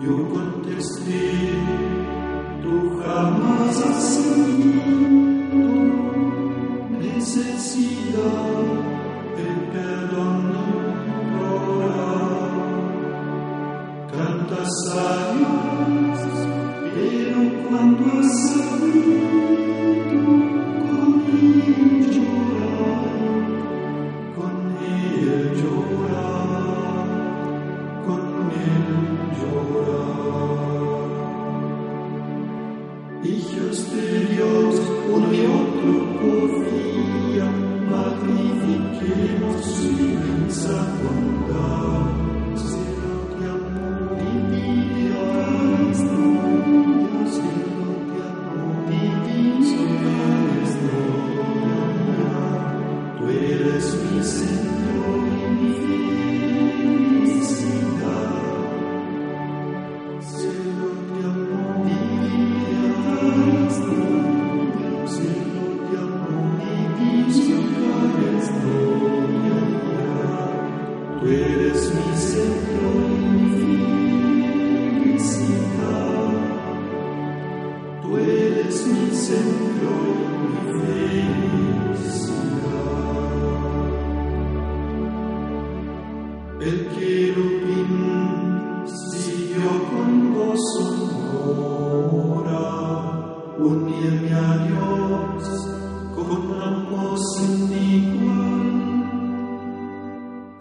Eu 0.05 0.17
contestei, 0.25 1.53
tu 2.61 3.01
jamais 3.01 3.81
assim. 3.83 4.52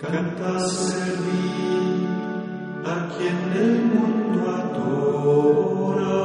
Canta 0.03 0.59
servir 0.69 2.09
a 2.85 3.09
quien 3.17 3.39
el 3.55 3.85
mundo 3.85 4.41
adora, 4.51 6.19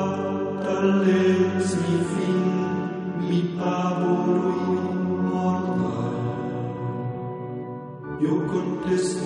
tal 0.64 1.08
es 1.08 1.78
mi 1.78 1.98
fin, 2.14 2.42
mi 3.20 3.40
pavor 3.56 4.38
inmortal. 4.68 6.16
Yo 8.20 8.34
contesto. 8.48 9.17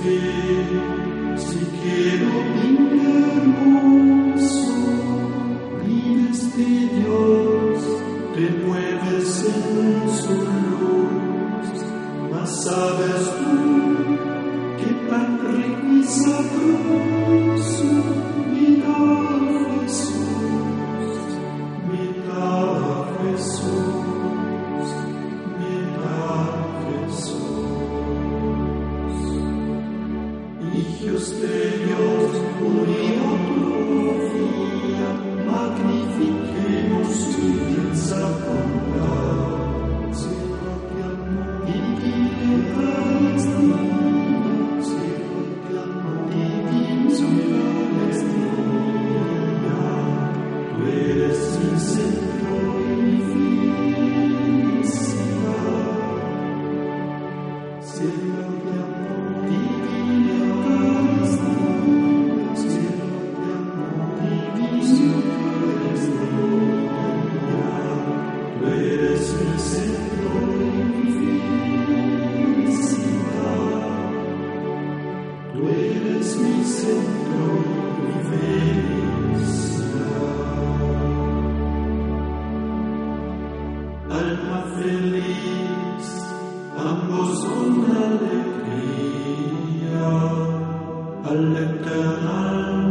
al 91.32 91.56
eternal 91.56 92.82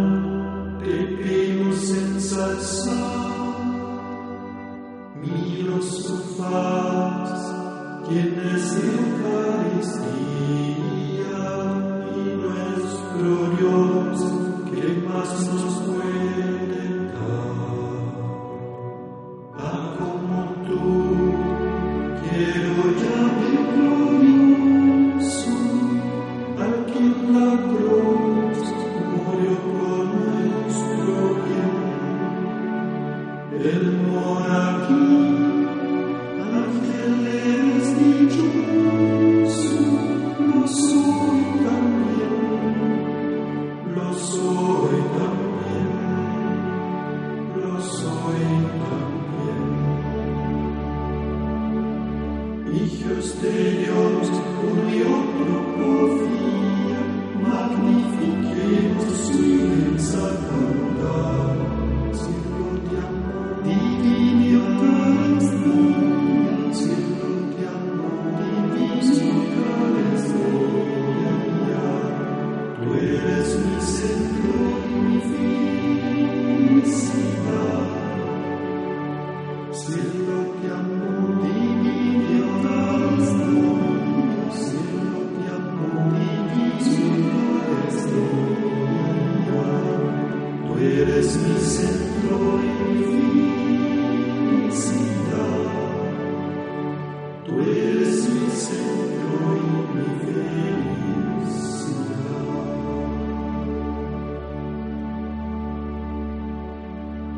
debemos 0.82 1.90
ensalzar. 1.90 3.20
Miro 5.20 5.82
su 5.82 6.16
faz, 6.38 7.40
quien 8.08 8.30
es 8.54 8.64
Eucaristía. 8.96 10.59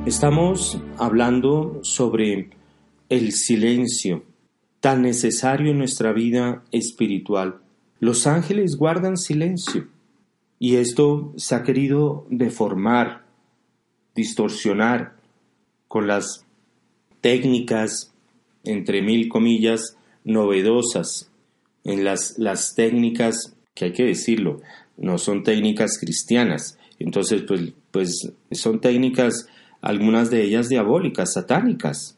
Estamos 0.05 0.81
hablando 0.99 1.79
sobre 1.85 2.51
el 3.09 3.31
silencio, 3.31 4.25
tan 4.81 5.03
necesario 5.03 5.71
en 5.71 5.79
nuestra 5.79 6.13
vida 6.13 6.65
espiritual. 6.73 7.61
Los 8.01 8.27
ángeles 8.27 8.75
guardan 8.77 9.17
silencio 9.17 9.87
y 10.59 10.75
esto 10.75 11.33
se 11.37 11.55
ha 11.55 11.63
querido 11.63 12.27
deformar, 12.31 13.27
distorsionar 14.17 15.15
con 15.87 16.09
las 16.09 16.47
técnicas, 17.21 18.13
entre 18.65 19.03
mil 19.03 19.29
comillas, 19.29 19.97
novedosas, 20.25 21.31
en 21.85 22.03
las, 22.03 22.41
las 22.41 22.75
técnicas 22.75 23.57
que 23.73 23.85
hay 23.85 23.93
que 23.93 24.05
decirlo, 24.05 24.63
no 24.97 25.19
son 25.19 25.45
técnicas 25.45 25.97
cristianas. 25.97 26.77
Entonces, 26.99 27.43
pues, 27.47 27.73
pues 27.93 28.33
son 28.51 28.81
técnicas 28.81 29.47
algunas 29.83 30.31
de 30.31 30.45
ellas 30.45 30.69
diabólicas, 30.69 31.35
satánicas, 31.35 32.17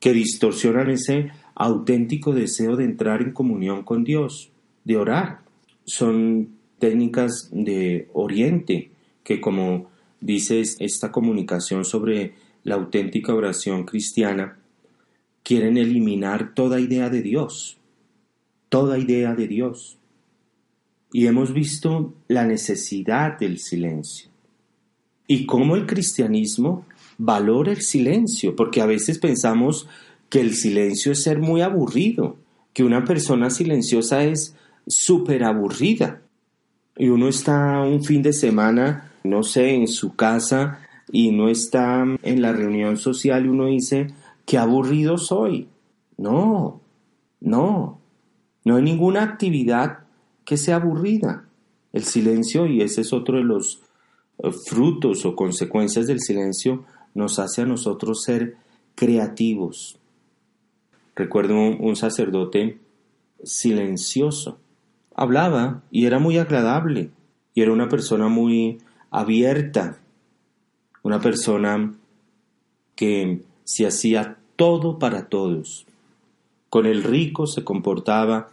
que 0.00 0.12
distorsionan 0.12 0.90
ese 0.90 1.30
auténtico 1.54 2.34
deseo 2.34 2.76
de 2.76 2.84
entrar 2.84 3.22
en 3.22 3.32
comunión 3.32 3.84
con 3.84 4.02
Dios, 4.02 4.50
de 4.84 4.96
orar. 4.96 5.42
Son 5.84 6.48
técnicas 6.80 7.48
de 7.52 8.08
Oriente 8.12 8.90
que, 9.22 9.40
como 9.40 9.90
dice 10.20 10.60
esta 10.60 11.12
comunicación 11.12 11.84
sobre 11.84 12.34
la 12.64 12.74
auténtica 12.74 13.32
oración 13.32 13.84
cristiana, 13.84 14.58
quieren 15.44 15.76
eliminar 15.76 16.52
toda 16.52 16.80
idea 16.80 17.08
de 17.10 17.22
Dios, 17.22 17.78
toda 18.68 18.98
idea 18.98 19.34
de 19.34 19.48
Dios. 19.48 19.98
y 21.14 21.26
hemos 21.26 21.52
visto 21.52 22.14
la 22.26 22.46
necesidad 22.46 23.38
del 23.38 23.58
silencio 23.58 24.31
y 25.26 25.46
cómo 25.46 25.76
el 25.76 25.86
cristianismo 25.86 26.84
valora 27.18 27.72
el 27.72 27.82
silencio, 27.82 28.56
porque 28.56 28.80
a 28.80 28.86
veces 28.86 29.18
pensamos 29.18 29.88
que 30.28 30.40
el 30.40 30.54
silencio 30.54 31.12
es 31.12 31.22
ser 31.22 31.38
muy 31.38 31.60
aburrido, 31.60 32.36
que 32.72 32.84
una 32.84 33.04
persona 33.04 33.50
silenciosa 33.50 34.24
es 34.24 34.56
súper 34.86 35.44
aburrida. 35.44 36.22
Y 36.96 37.08
uno 37.08 37.28
está 37.28 37.80
un 37.80 38.02
fin 38.02 38.22
de 38.22 38.32
semana, 38.32 39.12
no 39.24 39.42
sé, 39.42 39.74
en 39.74 39.88
su 39.88 40.14
casa 40.14 40.80
y 41.10 41.30
no 41.30 41.48
está 41.48 42.04
en 42.22 42.42
la 42.42 42.52
reunión 42.52 42.96
social 42.96 43.44
y 43.44 43.48
uno 43.48 43.66
dice, 43.66 44.08
qué 44.46 44.58
aburrido 44.58 45.18
soy. 45.18 45.68
No, 46.16 46.80
no, 47.40 48.00
no 48.64 48.76
hay 48.76 48.82
ninguna 48.82 49.22
actividad 49.22 50.00
que 50.44 50.56
sea 50.56 50.76
aburrida. 50.76 51.44
El 51.92 52.04
silencio, 52.04 52.66
y 52.66 52.80
ese 52.80 53.02
es 53.02 53.12
otro 53.12 53.36
de 53.36 53.44
los 53.44 53.80
frutos 54.50 55.24
o 55.24 55.36
consecuencias 55.36 56.06
del 56.06 56.20
silencio, 56.20 56.84
nos 57.14 57.38
hace 57.38 57.62
a 57.62 57.66
nosotros 57.66 58.22
ser 58.22 58.56
creativos. 58.94 59.98
Recuerdo 61.14 61.54
un, 61.54 61.96
sacerdote 61.96 62.78
silencioso. 63.44 64.58
Hablaba 65.14 65.82
y 65.90 66.06
era 66.06 66.18
muy 66.18 66.38
agradable 66.38 67.10
y 67.54 67.60
era 67.60 67.72
una 67.72 67.88
persona 67.88 68.28
muy 68.28 68.78
abierta, 69.10 69.98
una 71.02 71.20
persona 71.20 71.94
que 72.96 73.42
se 73.64 73.86
hacía 73.86 74.38
todo 74.56 74.98
para 74.98 75.26
todos. 75.26 75.86
Con 76.70 76.86
el 76.86 77.02
rico 77.02 77.46
se 77.46 77.62
comportaba 77.62 78.48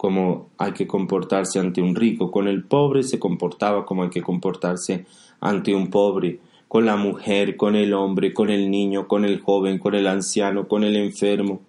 como 0.00 0.48
hay 0.56 0.72
que 0.72 0.86
comportarse 0.86 1.58
ante 1.58 1.82
un 1.82 1.94
rico, 1.94 2.30
con 2.30 2.48
el 2.48 2.64
pobre 2.64 3.02
se 3.02 3.18
comportaba 3.18 3.84
como 3.84 4.02
hay 4.02 4.08
que 4.08 4.22
comportarse 4.22 5.04
ante 5.40 5.74
un 5.74 5.90
pobre, 5.90 6.40
con 6.68 6.86
la 6.86 6.96
mujer, 6.96 7.58
con 7.58 7.76
el 7.76 7.92
hombre, 7.92 8.32
con 8.32 8.48
el 8.48 8.70
niño, 8.70 9.06
con 9.06 9.26
el 9.26 9.42
joven, 9.42 9.78
con 9.78 9.94
el 9.94 10.06
anciano, 10.06 10.68
con 10.68 10.84
el 10.84 10.96
enfermo. 10.96 11.60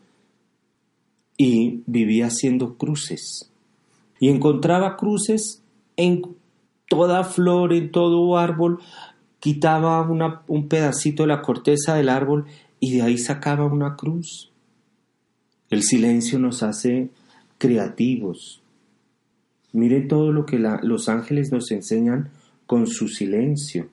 Y 1.35 1.83
vivía 1.87 2.27
haciendo 2.27 2.77
cruces. 2.77 3.51
Y 4.21 4.29
encontraba 4.29 4.95
cruces 4.95 5.61
en 5.97 6.21
toda 6.87 7.25
flor, 7.25 7.73
en 7.73 7.91
todo 7.91 8.37
árbol, 8.37 8.79
quitaba 9.41 10.09
un 10.47 10.69
pedacito 10.69 11.23
de 11.23 11.27
la 11.27 11.41
corteza 11.41 11.95
del 11.95 12.07
árbol 12.07 12.45
y 12.79 12.95
de 12.95 13.01
ahí 13.01 13.17
sacaba 13.17 13.65
una 13.65 13.97
cruz. 13.97 14.53
El 15.69 15.83
silencio 15.83 16.39
nos 16.39 16.63
hace 16.63 17.09
creativos. 17.61 18.63
Mire 19.71 20.01
todo 20.01 20.31
lo 20.31 20.47
que 20.47 20.57
los 20.57 21.07
ángeles 21.09 21.51
nos 21.51 21.69
enseñan 21.69 22.31
con 22.65 22.87
su 22.87 23.07
silencio. 23.07 23.87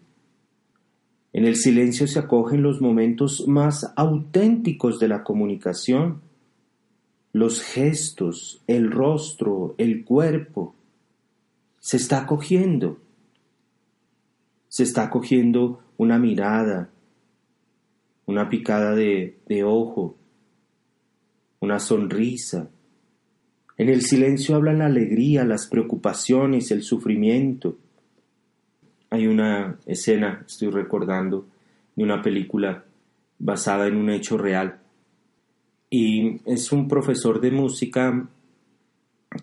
En 1.35 1.45
el 1.45 1.55
silencio 1.55 2.07
se 2.07 2.19
acogen 2.19 2.63
los 2.63 2.81
momentos 2.81 3.47
más 3.47 3.93
auténticos 3.95 4.99
de 4.99 5.09
la 5.09 5.23
comunicación, 5.23 6.23
los 7.35 7.61
gestos, 7.61 8.63
el 8.67 8.91
rostro, 8.91 9.75
el 9.77 10.03
cuerpo. 10.03 10.75
Se 11.79 11.99
está 11.99 12.23
acogiendo. 12.23 12.99
Se 14.69 14.83
está 14.83 15.03
acogiendo 15.03 15.83
una 15.99 16.19
mirada, 16.19 16.89
una 18.25 18.49
picada 18.49 18.95
de, 18.95 19.37
de 19.47 19.63
ojo, 19.63 20.17
una 21.61 21.79
sonrisa. 21.79 22.71
En 23.79 23.89
el 23.89 24.03
silencio 24.03 24.57
hablan 24.57 24.81
la 24.81 24.87
alegría, 24.87 25.45
las 25.45 25.67
preocupaciones, 25.67 26.71
el 26.71 26.83
sufrimiento 26.83 27.77
hay 29.11 29.27
una 29.27 29.79
escena, 29.87 30.45
estoy 30.47 30.71
recordando, 30.71 31.47
de 31.97 32.05
una 32.05 32.23
película 32.23 32.85
basada 33.39 33.87
en 33.87 33.97
un 33.97 34.11
hecho 34.11 34.37
real. 34.37 34.81
Y 35.91 36.41
es 36.45 36.73
un 36.73 36.89
profesor 36.89 37.41
de 37.41 37.51
música 37.51 38.29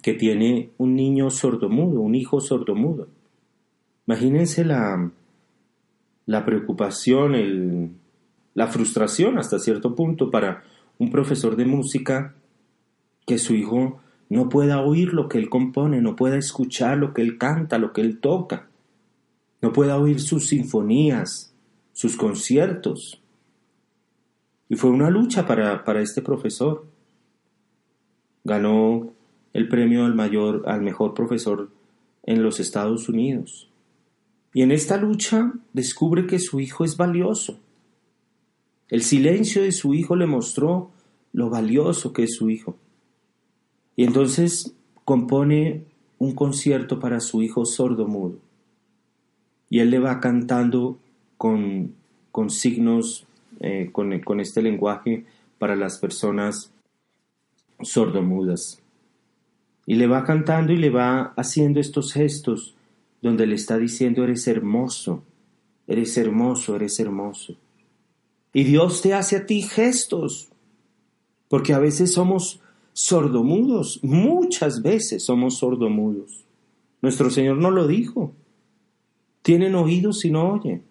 que 0.02 0.14
tiene 0.14 0.70
un 0.78 0.96
niño 0.96 1.30
sordomudo, 1.30 2.02
un 2.02 2.16
hijo 2.16 2.40
sordomudo. 2.40 3.08
Imagínense 4.08 4.64
la, 4.64 5.12
la 6.28 6.46
preocupación, 6.46 7.34
el, 7.34 7.90
la 8.54 8.68
frustración 8.68 9.40
hasta 9.40 9.58
cierto 9.58 9.96
punto 9.96 10.30
para 10.30 10.64
un 11.00 11.10
profesor 11.10 11.56
de 11.56 11.66
música 11.66 12.36
que 13.26 13.40
su 13.40 13.56
hijo 13.56 14.00
no 14.30 14.50
pueda 14.50 14.82
oír 14.82 15.14
lo 15.14 15.30
que 15.30 15.38
él 15.38 15.50
compone, 15.50 16.02
no 16.02 16.16
pueda 16.16 16.38
escuchar 16.38 16.98
lo 16.98 17.14
que 17.14 17.22
él 17.22 17.38
canta, 17.38 17.78
lo 17.78 17.94
que 17.94 18.02
él 18.02 18.20
toca 18.20 18.70
no 19.66 19.74
pueda 19.74 19.98
oír 19.98 20.22
sus 20.22 20.50
sinfonías, 20.50 21.52
sus 21.92 22.16
conciertos. 22.16 23.20
Y 24.70 24.76
fue 24.76 24.92
una 24.92 25.10
lucha 25.10 25.48
para, 25.48 25.84
para 25.84 26.02
este 26.02 26.22
profesor. 26.22 26.86
Ganó 28.44 29.12
el 29.54 29.68
premio 29.68 30.06
al, 30.06 30.14
mayor, 30.14 30.62
al 30.68 30.84
mejor 30.84 31.16
profesor 31.16 31.72
en 32.22 32.44
los 32.44 32.60
Estados 32.60 33.10
Unidos. 33.10 33.68
Y 34.54 34.62
en 34.62 34.72
esta 34.72 34.98
lucha 34.98 35.52
descubre 35.74 36.28
que 36.28 36.38
su 36.38 36.60
hijo 36.60 36.86
es 36.86 36.96
valioso. 36.96 37.60
El 38.88 39.02
silencio 39.02 39.64
de 39.64 39.72
su 39.72 39.96
hijo 39.96 40.16
le 40.16 40.28
mostró 40.28 40.92
lo 41.34 41.50
valioso 41.50 42.14
que 42.14 42.26
es 42.26 42.36
su 42.36 42.52
hijo. 42.52 42.78
Y 43.96 44.04
entonces 44.04 44.76
compone 45.04 45.84
un 46.18 46.34
concierto 46.34 47.00
para 47.00 47.20
su 47.20 47.42
hijo 47.42 47.66
sordo 47.66 48.08
mudo 48.08 48.40
y 49.70 49.80
él 49.80 49.92
le 49.92 50.00
va 50.00 50.20
cantando 50.20 50.98
con, 51.38 51.96
con 52.32 52.50
signos, 52.50 53.26
eh, 53.60 53.90
con, 53.92 54.20
con 54.20 54.40
este 54.40 54.62
lenguaje 54.62 55.26
para 55.58 55.76
las 55.76 55.98
personas 55.98 56.72
sordomudas. 57.82 58.82
Y 59.86 59.96
le 59.96 60.08
va 60.08 60.24
cantando 60.24 60.74
y 60.74 60.78
le 60.78 60.90
va 60.90 61.34
haciendo 61.36 61.80
estos 61.80 62.14
gestos 62.14 62.76
donde 63.22 63.48
le 63.48 63.56
está 63.56 63.78
diciendo, 63.78 64.24
eres 64.24 64.48
hermoso, 64.48 65.24
eres 65.88 66.18
hermoso, 66.18 66.76
eres 66.76 67.00
hermoso. 67.00 67.56
Y 68.54 68.64
Dios 68.64 69.02
te 69.02 69.14
hace 69.14 69.36
a 69.36 69.46
ti 69.46 69.62
gestos, 69.62 70.50
porque 71.50 71.74
a 71.74 71.80
veces 71.80 72.14
somos 72.14 72.62
sordomudos, 72.96 74.00
muchas 74.04 74.82
veces 74.82 75.26
somos 75.26 75.58
sordomudos. 75.58 76.46
Nuestro 77.02 77.30
Señor 77.30 77.58
no 77.58 77.70
lo 77.70 77.88
dijo. 77.88 78.34
Tienen 79.42 79.76
oídos 79.76 80.24
y 80.24 80.32
no 80.32 80.54
oyen. 80.54 80.84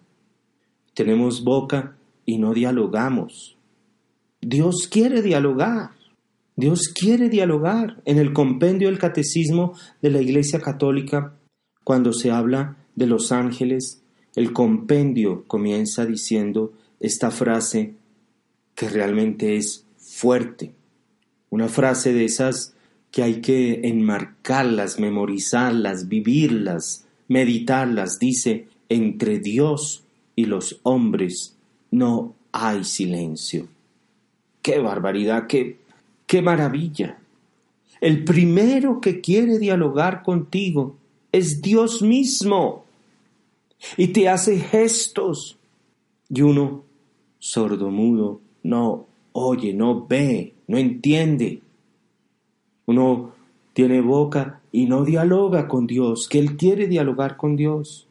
Tenemos 0.93 1.43
boca 1.43 1.97
y 2.23 2.37
no 2.37 2.53
dialogamos. 2.53 3.57
Dios 4.39 4.87
quiere 4.89 5.23
dialogar. 5.23 5.91
Dios 6.55 6.93
quiere 6.93 7.27
dialogar. 7.27 8.01
En 8.05 8.19
el 8.19 8.33
compendio 8.33 8.87
del 8.87 8.99
catecismo 8.99 9.73
de 10.01 10.11
la 10.11 10.21
Iglesia 10.21 10.61
Católica, 10.61 11.33
cuando 11.83 12.13
se 12.13 12.29
habla 12.29 12.77
de 12.95 13.07
los 13.07 13.31
ángeles, 13.31 14.03
el 14.35 14.53
compendio 14.53 15.43
comienza 15.47 16.05
diciendo 16.05 16.73
esta 16.99 17.31
frase 17.31 17.95
que 18.75 18.89
realmente 18.89 19.57
es 19.57 19.87
fuerte. 19.97 20.75
Una 21.55 21.69
frase 21.69 22.11
de 22.11 22.25
esas 22.25 22.75
que 23.11 23.23
hay 23.23 23.39
que 23.39 23.87
enmarcarlas, 23.87 24.99
memorizarlas, 24.99 26.09
vivirlas, 26.09 27.07
meditarlas, 27.29 28.19
dice, 28.19 28.67
entre 28.89 29.39
Dios 29.39 30.03
y 30.35 30.47
los 30.47 30.81
hombres 30.83 31.55
no 31.91 32.35
hay 32.51 32.83
silencio. 32.83 33.69
¡Qué 34.61 34.79
barbaridad! 34.79 35.47
¡Qué, 35.47 35.79
qué 36.27 36.41
maravilla! 36.41 37.19
El 38.01 38.25
primero 38.25 38.99
que 38.99 39.21
quiere 39.21 39.57
dialogar 39.57 40.23
contigo 40.23 40.97
es 41.31 41.61
Dios 41.61 42.01
mismo 42.01 42.83
y 43.95 44.09
te 44.09 44.27
hace 44.27 44.59
gestos. 44.59 45.57
Y 46.27 46.41
uno, 46.41 46.83
sordomudo, 47.39 48.41
no 48.61 49.07
oye, 49.31 49.73
no 49.73 50.05
ve, 50.05 50.54
no 50.67 50.77
entiende. 50.77 51.61
Uno 52.85 53.33
tiene 53.73 54.01
boca 54.01 54.61
y 54.71 54.85
no 54.85 55.03
dialoga 55.03 55.67
con 55.67 55.87
Dios, 55.87 56.27
que 56.29 56.39
Él 56.39 56.57
quiere 56.57 56.87
dialogar 56.87 57.37
con 57.37 57.55
Dios. 57.55 58.07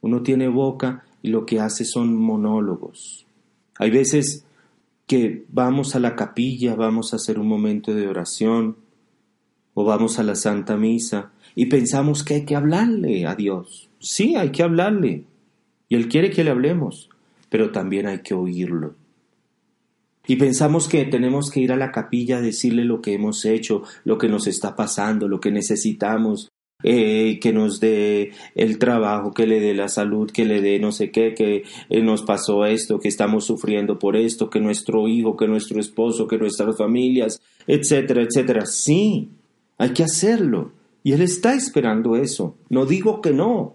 Uno 0.00 0.22
tiene 0.22 0.48
boca 0.48 1.04
y 1.22 1.28
lo 1.28 1.46
que 1.46 1.60
hace 1.60 1.84
son 1.84 2.16
monólogos. 2.16 3.26
Hay 3.78 3.90
veces 3.90 4.44
que 5.06 5.44
vamos 5.48 5.94
a 5.96 6.00
la 6.00 6.14
capilla, 6.14 6.74
vamos 6.74 7.12
a 7.12 7.16
hacer 7.16 7.38
un 7.38 7.48
momento 7.48 7.94
de 7.94 8.08
oración 8.08 8.76
o 9.74 9.84
vamos 9.84 10.18
a 10.18 10.22
la 10.22 10.34
Santa 10.34 10.76
Misa 10.76 11.32
y 11.54 11.66
pensamos 11.66 12.22
que 12.22 12.34
hay 12.34 12.44
que 12.44 12.56
hablarle 12.56 13.26
a 13.26 13.34
Dios. 13.34 13.88
Sí, 14.00 14.36
hay 14.36 14.50
que 14.50 14.62
hablarle. 14.62 15.24
Y 15.88 15.96
Él 15.96 16.08
quiere 16.08 16.30
que 16.30 16.44
le 16.44 16.50
hablemos, 16.50 17.08
pero 17.48 17.72
también 17.72 18.06
hay 18.06 18.20
que 18.20 18.34
oírlo. 18.34 18.94
Y 20.28 20.36
pensamos 20.36 20.86
que 20.86 21.04
tenemos 21.06 21.50
que 21.50 21.60
ir 21.60 21.72
a 21.72 21.76
la 21.76 21.90
capilla 21.90 22.38
a 22.38 22.40
decirle 22.42 22.84
lo 22.84 23.00
que 23.00 23.14
hemos 23.14 23.44
hecho, 23.44 23.82
lo 24.04 24.18
que 24.18 24.28
nos 24.28 24.46
está 24.46 24.76
pasando, 24.76 25.26
lo 25.26 25.40
que 25.40 25.50
necesitamos. 25.50 26.50
eh, 26.84 27.40
que 27.40 27.52
nos 27.52 27.80
dé 27.80 28.30
el 28.54 28.78
trabajo, 28.78 29.32
que 29.32 29.48
le 29.48 29.58
dé 29.58 29.74
la 29.74 29.88
salud, 29.88 30.30
que 30.30 30.44
le 30.44 30.60
dé 30.60 30.78
no 30.78 30.92
sé 30.92 31.10
qué, 31.10 31.34
que 31.34 31.64
eh, 31.90 32.02
nos 32.02 32.22
pasó 32.22 32.64
esto, 32.66 33.00
que 33.00 33.08
estamos 33.08 33.46
sufriendo 33.46 33.98
por 33.98 34.16
esto, 34.16 34.48
que 34.48 34.60
nuestro 34.60 35.08
hijo, 35.08 35.36
que 35.36 35.48
nuestro 35.48 35.80
esposo, 35.80 36.28
que 36.28 36.38
nuestras 36.38 36.76
familias, 36.76 37.40
etcétera, 37.66 38.22
etcétera. 38.22 38.64
Sí, 38.66 39.30
hay 39.76 39.90
que 39.90 40.04
hacerlo. 40.04 40.70
Y 41.02 41.12
Él 41.12 41.22
está 41.22 41.54
esperando 41.54 42.14
eso. 42.14 42.56
No 42.68 42.86
digo 42.86 43.20
que 43.20 43.32
no. 43.32 43.74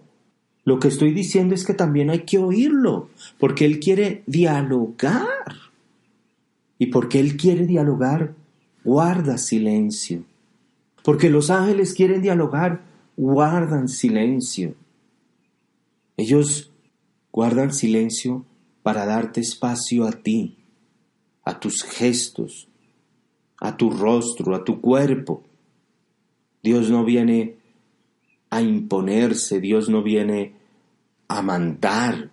Lo 0.64 0.78
que 0.78 0.88
estoy 0.88 1.12
diciendo 1.12 1.54
es 1.54 1.66
que 1.66 1.74
también 1.74 2.08
hay 2.08 2.20
que 2.20 2.38
oírlo, 2.38 3.10
porque 3.38 3.66
Él 3.66 3.80
quiere 3.80 4.22
dialogar. 4.26 5.63
Y 6.84 6.88
porque 6.88 7.18
Él 7.18 7.38
quiere 7.38 7.64
dialogar, 7.66 8.34
guarda 8.84 9.38
silencio. 9.38 10.22
Porque 11.02 11.30
los 11.30 11.48
ángeles 11.48 11.94
quieren 11.94 12.20
dialogar, 12.20 12.84
guardan 13.16 13.88
silencio. 13.88 14.74
Ellos 16.18 16.70
guardan 17.32 17.72
silencio 17.72 18.44
para 18.82 19.06
darte 19.06 19.40
espacio 19.40 20.06
a 20.06 20.12
ti, 20.12 20.58
a 21.42 21.58
tus 21.58 21.84
gestos, 21.84 22.68
a 23.58 23.78
tu 23.78 23.88
rostro, 23.88 24.54
a 24.54 24.62
tu 24.62 24.82
cuerpo. 24.82 25.42
Dios 26.62 26.90
no 26.90 27.02
viene 27.02 27.56
a 28.50 28.60
imponerse, 28.60 29.58
Dios 29.58 29.88
no 29.88 30.02
viene 30.02 30.52
a 31.28 31.40
mandar, 31.40 32.30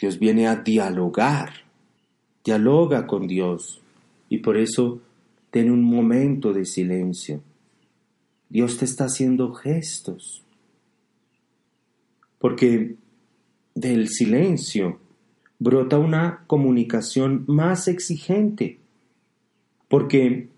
Dios 0.00 0.20
viene 0.20 0.46
a 0.46 0.54
dialogar. 0.54 1.67
Dialoga 2.44 3.06
con 3.06 3.26
Dios 3.26 3.80
y 4.28 4.38
por 4.38 4.56
eso 4.56 5.00
ten 5.50 5.70
un 5.70 5.82
momento 5.82 6.52
de 6.52 6.64
silencio. 6.64 7.42
Dios 8.48 8.78
te 8.78 8.84
está 8.84 9.04
haciendo 9.04 9.52
gestos. 9.52 10.42
Porque 12.38 12.96
del 13.74 14.08
silencio 14.08 14.98
brota 15.58 15.98
una 15.98 16.44
comunicación 16.46 17.44
más 17.46 17.88
exigente, 17.88 18.78
porque 19.88 20.48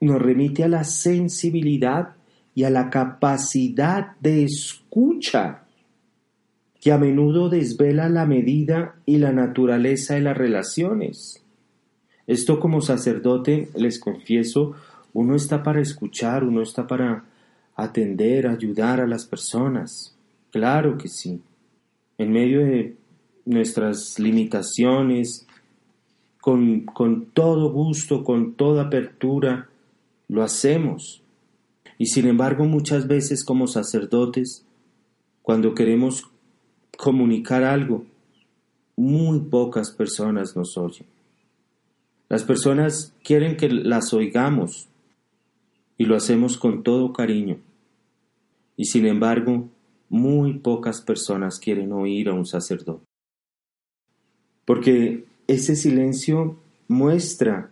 nos 0.00 0.22
remite 0.22 0.64
a 0.64 0.68
la 0.68 0.84
sensibilidad 0.84 2.14
y 2.54 2.64
a 2.64 2.70
la 2.70 2.90
capacidad 2.90 4.16
de 4.20 4.44
escucha, 4.44 5.64
que 6.80 6.92
a 6.92 6.98
menudo 6.98 7.48
desvela 7.48 8.08
la 8.08 8.26
medida 8.26 8.96
y 9.04 9.18
la 9.18 9.32
naturaleza 9.32 10.14
de 10.14 10.22
las 10.22 10.36
relaciones. 10.36 11.44
Esto 12.26 12.58
como 12.58 12.80
sacerdote, 12.80 13.68
les 13.74 13.98
confieso, 13.98 14.74
uno 15.12 15.34
está 15.34 15.62
para 15.62 15.80
escuchar, 15.80 16.44
uno 16.44 16.62
está 16.62 16.86
para 16.86 17.24
atender, 17.74 18.46
ayudar 18.46 19.00
a 19.00 19.06
las 19.06 19.26
personas. 19.26 20.16
Claro 20.50 20.96
que 20.96 21.08
sí. 21.08 21.40
En 22.18 22.32
medio 22.32 22.64
de 22.64 22.96
nuestras 23.44 24.18
limitaciones, 24.18 25.46
con, 26.40 26.86
todo 27.34 27.70
gusto, 27.72 28.24
con 28.24 28.54
toda 28.54 28.84
apertura, 28.84 29.68
lo 30.28 30.42
hacemos. 30.42 31.22
Y 31.98 32.06
sin 32.06 32.26
embargo, 32.26 32.64
muchas 32.64 33.06
veces 33.06 33.44
como 33.44 33.66
sacerdotes, 33.66 34.64
cuando 35.42 35.74
queremos 35.74 36.29
comunicar 37.00 37.64
algo, 37.64 38.04
muy 38.96 39.40
pocas 39.40 39.90
personas 39.90 40.54
nos 40.56 40.76
oyen. 40.76 41.06
Las 42.28 42.44
personas 42.44 43.14
quieren 43.24 43.56
que 43.56 43.68
las 43.70 44.12
oigamos, 44.12 44.90
y 46.00 46.06
lo 46.06 46.16
hacemos 46.16 46.56
con 46.56 46.82
todo 46.82 47.12
cariño. 47.12 47.58
Y 48.74 48.86
sin 48.86 49.04
embargo, 49.04 49.68
muy 50.08 50.54
pocas 50.54 51.02
personas 51.02 51.58
quieren 51.58 51.92
oír 51.92 52.30
a 52.30 52.32
un 52.32 52.46
sacerdote. 52.46 53.04
Porque 54.64 55.26
ese 55.46 55.76
silencio 55.76 56.58
muestra 56.88 57.68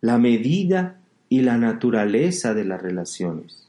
la 0.00 0.16
medida 0.16 0.98
y 1.28 1.42
la 1.42 1.58
naturaleza 1.58 2.54
de 2.54 2.64
las 2.64 2.80
relaciones. 2.80 3.67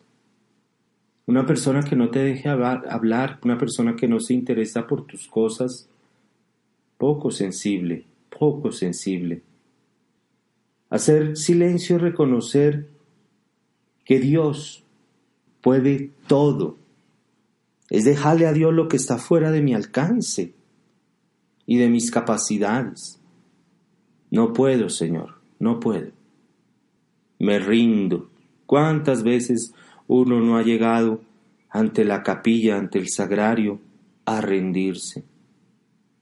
Una 1.29 1.45
persona 1.45 1.83
que 1.83 1.95
no 1.95 2.09
te 2.09 2.23
deje 2.23 2.49
hablar, 2.49 3.39
una 3.43 3.59
persona 3.59 3.95
que 3.95 4.07
no 4.07 4.19
se 4.19 4.33
interesa 4.33 4.87
por 4.87 5.05
tus 5.05 5.27
cosas, 5.27 5.87
poco 6.97 7.29
sensible, 7.29 8.07
poco 8.35 8.71
sensible. 8.71 9.43
Hacer 10.89 11.37
silencio 11.37 11.97
y 11.97 11.99
reconocer 11.99 12.89
que 14.05 14.19
Dios 14.19 14.83
puede 15.61 16.09
todo. 16.25 16.77
Es 17.91 18.05
dejarle 18.05 18.47
a 18.47 18.53
Dios 18.53 18.73
lo 18.73 18.87
que 18.87 18.97
está 18.97 19.19
fuera 19.19 19.51
de 19.51 19.61
mi 19.61 19.75
alcance 19.75 20.55
y 21.67 21.77
de 21.77 21.89
mis 21.89 22.09
capacidades. 22.09 23.21
No 24.31 24.51
puedo, 24.51 24.89
Señor, 24.89 25.35
no 25.59 25.79
puedo. 25.79 26.09
Me 27.37 27.59
rindo. 27.59 28.31
¿Cuántas 28.65 29.21
veces 29.21 29.75
uno 30.09 30.39
no 30.39 30.57
ha 30.57 30.63
llegado 30.63 31.21
ante 31.69 32.03
la 32.03 32.23
capilla, 32.23 32.77
ante 32.77 32.97
el 32.97 33.09
sagrario, 33.09 33.79
a 34.25 34.41
rendirse? 34.41 35.23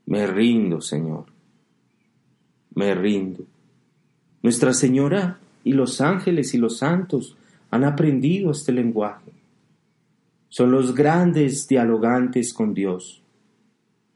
Me 0.05 0.27
rindo, 0.27 0.81
Señor. 0.81 1.25
Me 2.75 2.93
rindo. 2.93 3.45
Nuestra 4.43 4.73
Señora 4.73 5.39
y 5.63 5.71
los 5.71 6.01
ángeles 6.01 6.53
y 6.53 6.57
los 6.57 6.79
santos 6.79 7.37
han 7.71 7.85
aprendido 7.85 8.51
este 8.51 8.73
lenguaje. 8.73 9.31
Son 10.49 10.69
los 10.69 10.93
grandes 10.93 11.65
dialogantes 11.65 12.53
con 12.53 12.73
Dios. 12.73 13.21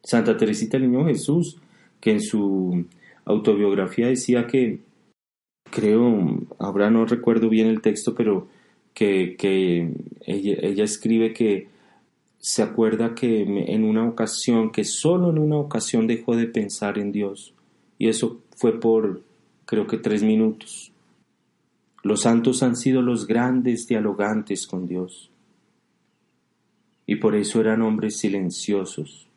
Santa 0.03 0.35
Teresita 0.35 0.77
del 0.77 0.91
Niño 0.91 1.05
Jesús, 1.05 1.57
que 2.01 2.11
en 2.11 2.21
su 2.21 2.85
autobiografía 3.23 4.07
decía 4.07 4.47
que, 4.47 4.81
creo, 5.69 6.41
ahora 6.59 6.89
no 6.89 7.05
recuerdo 7.05 7.47
bien 7.47 7.67
el 7.67 7.81
texto, 7.81 8.15
pero 8.15 8.47
que, 8.93 9.35
ella, 10.25 10.57
ella 10.61 10.83
escribe 10.83 11.33
que 11.33 11.67
se 12.39 12.63
acuerda 12.63 13.13
que 13.13 13.41
en 13.41 13.83
una 13.83 14.07
ocasión, 14.07 14.71
que 14.71 14.83
solo 14.83 15.29
en 15.29 15.37
una 15.37 15.57
ocasión 15.57 16.07
dejó 16.07 16.35
de 16.35 16.47
pensar 16.47 16.97
en 16.97 17.11
Dios. 17.11 17.53
Y 17.97 18.09
eso 18.09 18.41
fue 18.57 18.79
por, 18.79 19.21
creo 19.65 19.85
que 19.87 19.97
tres 19.97 20.23
minutos. 20.23 20.91
Los 22.03 22.21
santos 22.21 22.63
han 22.63 22.75
sido 22.75 23.01
los 23.01 23.27
grandes 23.27 23.85
dialogantes 23.87 24.65
con 24.65 24.87
Dios. 24.87 25.29
Y 27.05 27.17
por 27.17 27.35
eso 27.35 27.59
eran 27.59 27.81
hombres 27.81 28.17
silenciosos, 28.17 29.27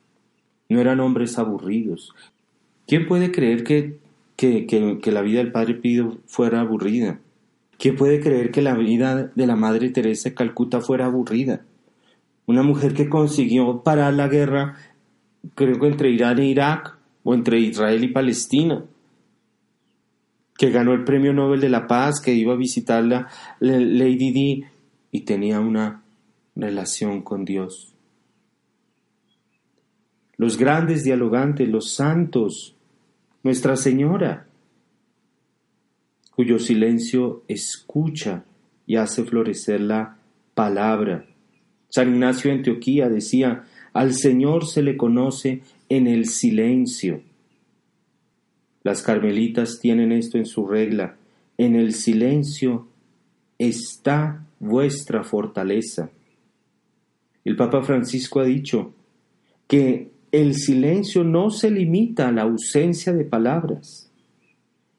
no 0.68 0.80
eran 0.80 1.00
hombres 1.00 1.38
aburridos. 1.38 2.14
¿Quién 2.86 3.07
puede 3.07 3.32
creer 3.32 3.64
que, 3.64 3.98
que, 4.36 5.12
la 5.12 5.22
vida 5.22 5.38
del 5.38 5.52
Padre 5.52 5.74
Pío 5.74 6.18
fuera 6.26 6.61
aburrida? 6.61 7.20
¿Quién 7.79 7.97
puede 7.97 8.20
creer 8.20 8.51
que 8.51 8.62
la 8.62 8.75
vida 8.75 9.31
de 9.35 9.47
la 9.47 9.57
Madre 9.57 9.91
Teresa 9.91 10.29
de 10.29 10.35
Calcuta 10.35 10.81
fuera 10.81 11.07
aburrida? 11.07 11.64
Una 12.47 12.62
mujer 12.62 12.95
que 12.95 13.09
consiguió 13.09 13.83
parar 13.83 14.14
la 14.14 14.29
guerra, 14.29 14.77
creo 15.55 15.79
que 15.79 15.87
entre 15.87 16.11
Irán 16.11 16.39
e 16.39 16.47
Irak, 16.47 16.99
o 17.22 17.35
entre 17.35 17.59
Israel 17.59 18.05
y 18.05 18.09
Palestina 18.09 18.85
que 20.57 20.70
ganó 20.70 20.93
el 20.93 21.05
Premio 21.05 21.33
Nobel 21.33 21.61
de 21.61 21.68
la 21.68 21.87
Paz, 21.87 22.20
que 22.20 22.33
iba 22.33 22.55
a 22.55 22.57
visitar 22.57 23.05
la 23.05 23.29
Lady 23.61 24.31
Di 24.31 24.64
y 25.11 25.20
tenía 25.22 25.61
una 25.61 26.03
relación 26.55 27.22
con 27.22 27.45
Dios. 27.45 27.93
Los 30.37 30.57
grandes 30.57 31.05
dialogantes, 31.05 31.68
los 31.68 31.93
santos, 31.95 32.77
Nuestra 33.43 33.77
Señora, 33.77 34.47
cuyo 36.35 36.59
silencio 36.59 37.45
escucha 37.49 38.45
y 38.87 38.97
hace 38.97 39.24
florecer 39.24 39.80
la 39.80 40.18
palabra. 40.55 41.26
San 41.89 42.12
Ignacio 42.14 42.51
de 42.51 42.59
Antioquía 42.59 43.09
decía, 43.09 43.64
al 43.93 44.14
Señor 44.14 44.66
se 44.66 44.82
le 44.82 44.97
conoce 44.97 45.62
en 45.89 46.07
el 46.07 46.26
silencio. 46.26 47.22
Las 48.82 49.03
carmelitas 49.03 49.78
tienen 49.80 50.12
esto 50.12 50.37
en 50.37 50.47
su 50.47 50.66
regla. 50.66 51.16
En 51.57 51.76
el 51.76 51.95
silencio 51.95 52.89
está 53.59 54.45
vuestra 54.59 55.22
fortaleza. 55.22 56.11
El 57.45 57.57
Papa 57.57 57.82
Francisco 57.82 58.41
ha 58.41 58.45
dicho 58.45 58.93
que 59.68 60.11
el 60.32 60.55
silencio 60.55 61.22
no 61.22 61.51
se 61.51 61.70
limita 61.70 62.28
a 62.28 62.32
la 62.32 62.43
ausencia 62.43 63.12
de 63.12 63.24
palabras. 63.24 64.03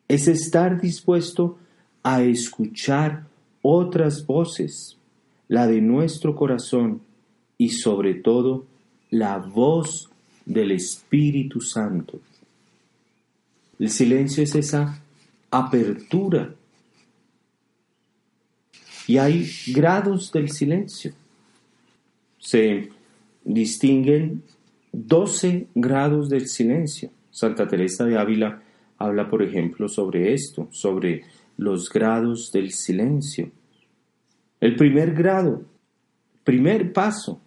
Es 0.07 0.27
estar 0.27 0.79
dispuesto 0.79 1.57
a 2.03 2.21
escuchar 2.21 3.25
otras 3.61 4.25
voces, 4.25 4.97
la 5.47 5.65
de 5.67 5.81
nuestro 5.81 6.35
corazón 6.35 7.01
y 7.57 7.69
sobre 7.69 8.13
todo 8.15 8.65
la 9.09 9.37
voz 9.37 10.09
del 10.45 10.71
Espíritu 10.71 11.61
Santo. 11.61 12.19
El 13.79 13.89
silencio 13.89 14.43
es 14.43 14.55
esa 14.55 15.01
apertura. 15.51 16.53
Y 19.07 19.17
hay 19.17 19.49
grados 19.67 20.31
del 20.31 20.51
silencio. 20.51 21.13
se 22.39 22.89
distinguen 23.43 24.43
12 24.91 25.67
grados 25.75 26.29
del 26.29 26.47
silencio. 26.47 27.09
Santa 27.31 27.67
Teresa 27.67 28.05
de 28.05 28.17
Ávila 28.17 28.61
habla, 28.97 29.29
por 29.29 29.43
ejemplo, 29.43 29.87
sobre 29.87 30.33
esto, 30.33 30.67
sobre 30.71 31.23
los 31.57 31.89
grados 31.91 32.51
del 32.51 32.71
silencio. 32.71 33.51
El 34.59 34.75
primer 34.75 35.13
grado, 35.13 35.63
primer 36.43 36.93
paso, 36.93 37.39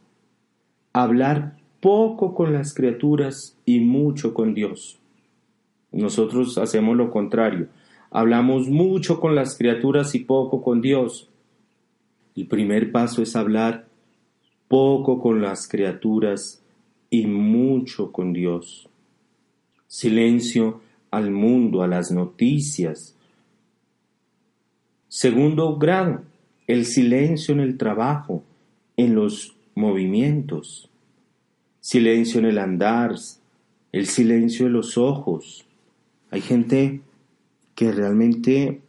hablar 0.92 1.56
poco 1.80 2.34
con 2.34 2.52
las 2.52 2.74
criaturas 2.74 3.56
y 3.64 3.80
mucho 3.80 4.34
con 4.34 4.54
Dios. 4.54 4.98
Nosotros 5.92 6.58
hacemos 6.58 6.96
lo 6.96 7.10
contrario, 7.10 7.68
hablamos 8.10 8.68
mucho 8.68 9.20
con 9.20 9.34
las 9.34 9.56
criaturas 9.56 10.14
y 10.14 10.20
poco 10.20 10.62
con 10.62 10.80
Dios. 10.80 11.30
El 12.36 12.46
primer 12.46 12.92
paso 12.92 13.22
es 13.22 13.34
hablar 13.36 13.88
poco 14.68 15.20
con 15.20 15.40
las 15.40 15.66
criaturas 15.66 16.62
y 17.10 17.26
mucho 17.26 18.12
con 18.12 18.32
Dios. 18.32 18.88
Silencio 19.86 20.82
al 21.10 21.30
mundo, 21.30 21.82
a 21.82 21.86
las 21.86 22.10
noticias. 22.10 23.14
Segundo 25.08 25.76
grado, 25.78 26.22
el 26.66 26.84
silencio 26.84 27.54
en 27.54 27.60
el 27.60 27.78
trabajo, 27.78 28.44
en 28.96 29.14
los 29.14 29.56
movimientos. 29.74 30.90
Silencio 31.80 32.40
en 32.40 32.46
el 32.46 32.58
andar, 32.58 33.14
el 33.92 34.06
silencio 34.06 34.66
de 34.66 34.72
los 34.72 34.98
ojos. 34.98 35.64
Hay 36.30 36.42
gente 36.42 37.00
que 37.74 37.92
realmente 37.92 38.82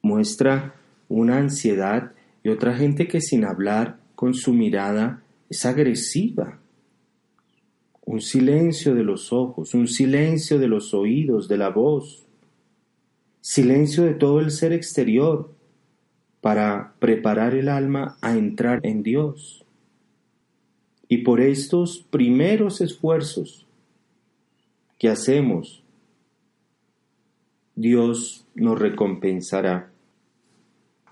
muestra 0.00 0.76
una 1.08 1.38
ansiedad 1.38 2.12
y 2.42 2.48
otra 2.48 2.74
gente 2.74 3.08
que 3.08 3.20
sin 3.20 3.44
hablar 3.44 3.98
con 4.14 4.32
su 4.32 4.54
mirada 4.54 5.22
es 5.50 5.66
agresiva. 5.66 6.59
Un 8.10 8.20
silencio 8.20 8.92
de 8.96 9.04
los 9.04 9.32
ojos, 9.32 9.72
un 9.72 9.86
silencio 9.86 10.58
de 10.58 10.66
los 10.66 10.94
oídos, 10.94 11.46
de 11.46 11.56
la 11.56 11.68
voz, 11.68 12.26
silencio 13.40 14.02
de 14.02 14.14
todo 14.14 14.40
el 14.40 14.50
ser 14.50 14.72
exterior 14.72 15.54
para 16.40 16.94
preparar 16.98 17.54
el 17.54 17.68
alma 17.68 18.18
a 18.20 18.36
entrar 18.36 18.80
en 18.82 19.04
Dios. 19.04 19.64
Y 21.06 21.18
por 21.18 21.40
estos 21.40 22.04
primeros 22.10 22.80
esfuerzos 22.80 23.64
que 24.98 25.08
hacemos, 25.08 25.84
Dios 27.76 28.44
nos 28.56 28.76
recompensará. 28.76 29.88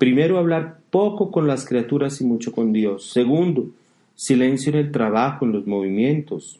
Primero, 0.00 0.36
hablar 0.36 0.80
poco 0.90 1.30
con 1.30 1.46
las 1.46 1.64
criaturas 1.64 2.20
y 2.20 2.24
mucho 2.24 2.50
con 2.50 2.72
Dios. 2.72 3.08
Segundo, 3.12 3.70
silencio 4.16 4.72
en 4.72 4.78
el 4.80 4.90
trabajo, 4.90 5.44
en 5.44 5.52
los 5.52 5.64
movimientos. 5.64 6.58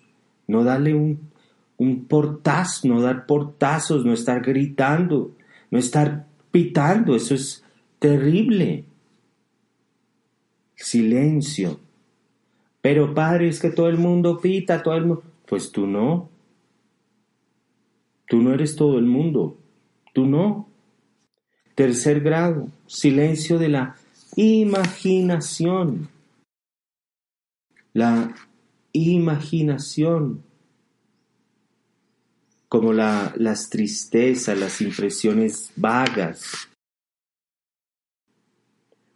No 0.49 0.65
darle 0.65 0.95
un, 0.95 1.31
un 1.77 2.07
portazo, 2.07 2.89
no 2.89 3.01
dar 3.01 3.27
portazos, 3.27 4.05
no 4.05 4.13
estar 4.13 4.43
gritando, 4.43 5.37
no 5.71 5.79
estar 5.79 6.27
pitando. 6.51 7.15
Eso 7.15 7.35
es 7.35 7.65
terrible. 8.01 8.85
Silencio. 10.75 11.79
Pero 12.81 13.15
padre, 13.15 13.49
es 13.49 13.61
que 13.61 13.71
todo 13.71 13.89
el 13.89 13.99
mundo 13.99 14.39
pita, 14.39 14.83
todo 14.83 14.95
el 14.95 15.07
mundo... 15.07 15.23
Pues 15.47 15.71
tú 15.73 15.87
no. 15.87 16.29
Tú 18.27 18.43
no 18.43 18.53
eres 18.53 18.77
todo 18.77 18.99
el 18.99 19.07
mundo. 19.07 19.57
Tú 20.13 20.27
no. 20.27 20.69
Tercer 21.75 22.21
grado, 22.21 22.69
silencio 22.87 23.59
de 23.59 23.69
la 23.69 23.97
imaginación. 24.37 26.09
La 27.93 28.35
imaginación, 28.93 30.43
como 32.69 32.93
la, 32.93 33.33
las 33.37 33.71
tristezas, 33.71 34.59
las 34.59 34.81
impresiones 34.81 35.73
vagas. 35.77 36.69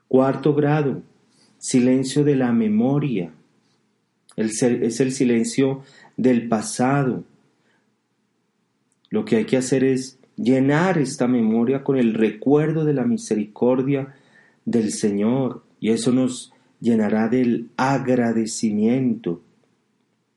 Cuarto 0.08 0.54
grado, 0.54 1.02
silencio 1.58 2.24
de 2.24 2.36
la 2.36 2.52
memoria. 2.52 3.32
es 4.36 4.62
el 5.00 5.12
silencio 5.12 5.82
del 6.16 6.48
pasado. 6.48 7.24
Lo 9.10 9.24
que 9.24 9.36
hay 9.36 9.44
que 9.44 9.58
hacer 9.58 9.84
es 9.84 10.18
llenar 10.36 10.98
esta 10.98 11.28
memoria 11.28 11.84
con 11.84 11.98
el 11.98 12.14
recuerdo 12.14 12.84
de 12.84 12.94
la 12.94 13.04
misericordia 13.04 14.14
del 14.64 14.90
Señor 14.92 15.62
y 15.80 15.90
eso 15.90 16.12
nos 16.12 16.52
llenará 16.80 17.28
del 17.28 17.70
agradecimiento, 17.76 19.42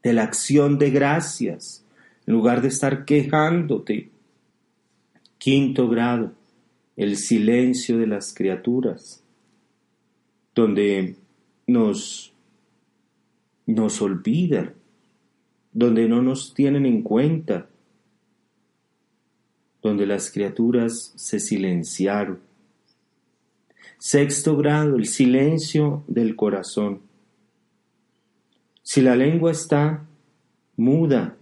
de 0.05 0.13
la 0.13 0.21
acción 0.21 0.77
de 0.77 0.91
gracias, 0.91 1.83
en 2.27 2.35
lugar 2.35 2.61
de 2.61 2.67
estar 2.67 3.05
quejándote. 3.05 4.11
Quinto 5.39 5.89
grado, 5.89 6.31
el 6.95 7.17
silencio 7.17 7.97
de 7.97 8.05
las 8.05 8.31
criaturas, 8.31 9.23
donde 10.53 11.15
nos, 11.65 12.31
nos 13.65 13.99
olvidan, 13.99 14.75
donde 15.73 16.07
no 16.07 16.21
nos 16.21 16.53
tienen 16.53 16.85
en 16.85 17.01
cuenta, 17.01 17.67
donde 19.81 20.05
las 20.05 20.29
criaturas 20.29 21.13
se 21.15 21.39
silenciaron. 21.39 22.41
Sexto 23.97 24.55
grado, 24.55 24.97
el 24.97 25.07
silencio 25.07 26.03
del 26.07 26.35
corazón. 26.35 27.04
Si 28.85 29.01
la 29.01 29.15
lengua 29.15 29.51
está 29.51 30.05
muda, 30.77 31.35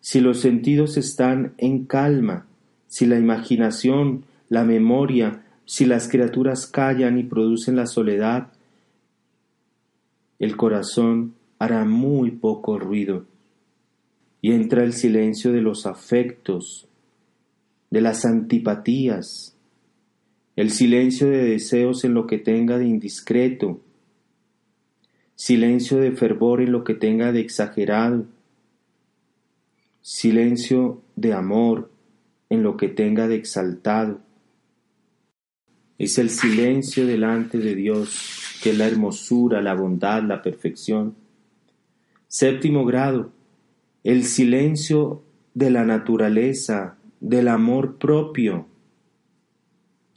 si 0.00 0.20
los 0.20 0.40
sentidos 0.40 0.96
están 0.96 1.52
en 1.58 1.84
calma, 1.84 2.46
si 2.86 3.04
la 3.04 3.18
imaginación, 3.18 4.24
la 4.48 4.64
memoria, 4.64 5.44
si 5.66 5.84
las 5.84 6.08
criaturas 6.08 6.66
callan 6.66 7.18
y 7.18 7.24
producen 7.24 7.76
la 7.76 7.84
soledad, 7.84 8.48
el 10.38 10.56
corazón 10.56 11.34
hará 11.58 11.84
muy 11.84 12.30
poco 12.30 12.78
ruido 12.78 13.26
y 14.40 14.52
entra 14.52 14.82
el 14.82 14.94
silencio 14.94 15.52
de 15.52 15.60
los 15.60 15.84
afectos, 15.84 16.88
de 17.90 18.00
las 18.00 18.24
antipatías, 18.24 19.54
el 20.56 20.70
silencio 20.70 21.28
de 21.28 21.44
deseos 21.44 22.02
en 22.04 22.14
lo 22.14 22.26
que 22.26 22.38
tenga 22.38 22.78
de 22.78 22.86
indiscreto, 22.86 23.78
silencio 25.38 25.98
de 25.98 26.10
fervor 26.10 26.60
en 26.60 26.72
lo 26.72 26.82
que 26.82 26.94
tenga 26.94 27.30
de 27.30 27.38
exagerado, 27.38 28.26
silencio 30.02 31.00
de 31.14 31.32
amor 31.32 31.92
en 32.50 32.64
lo 32.64 32.76
que 32.76 32.88
tenga 32.88 33.28
de 33.28 33.36
exaltado. 33.36 34.20
Es 35.96 36.18
el 36.18 36.30
silencio 36.30 37.06
delante 37.06 37.58
de 37.58 37.76
Dios, 37.76 38.58
que 38.62 38.70
es 38.70 38.78
la 38.78 38.88
hermosura, 38.88 39.62
la 39.62 39.74
bondad, 39.74 40.24
la 40.24 40.42
perfección. 40.42 41.14
Séptimo 42.26 42.84
grado, 42.84 43.30
el 44.02 44.24
silencio 44.24 45.22
de 45.54 45.70
la 45.70 45.84
naturaleza, 45.84 46.96
del 47.20 47.46
amor 47.46 47.98
propio. 47.98 48.66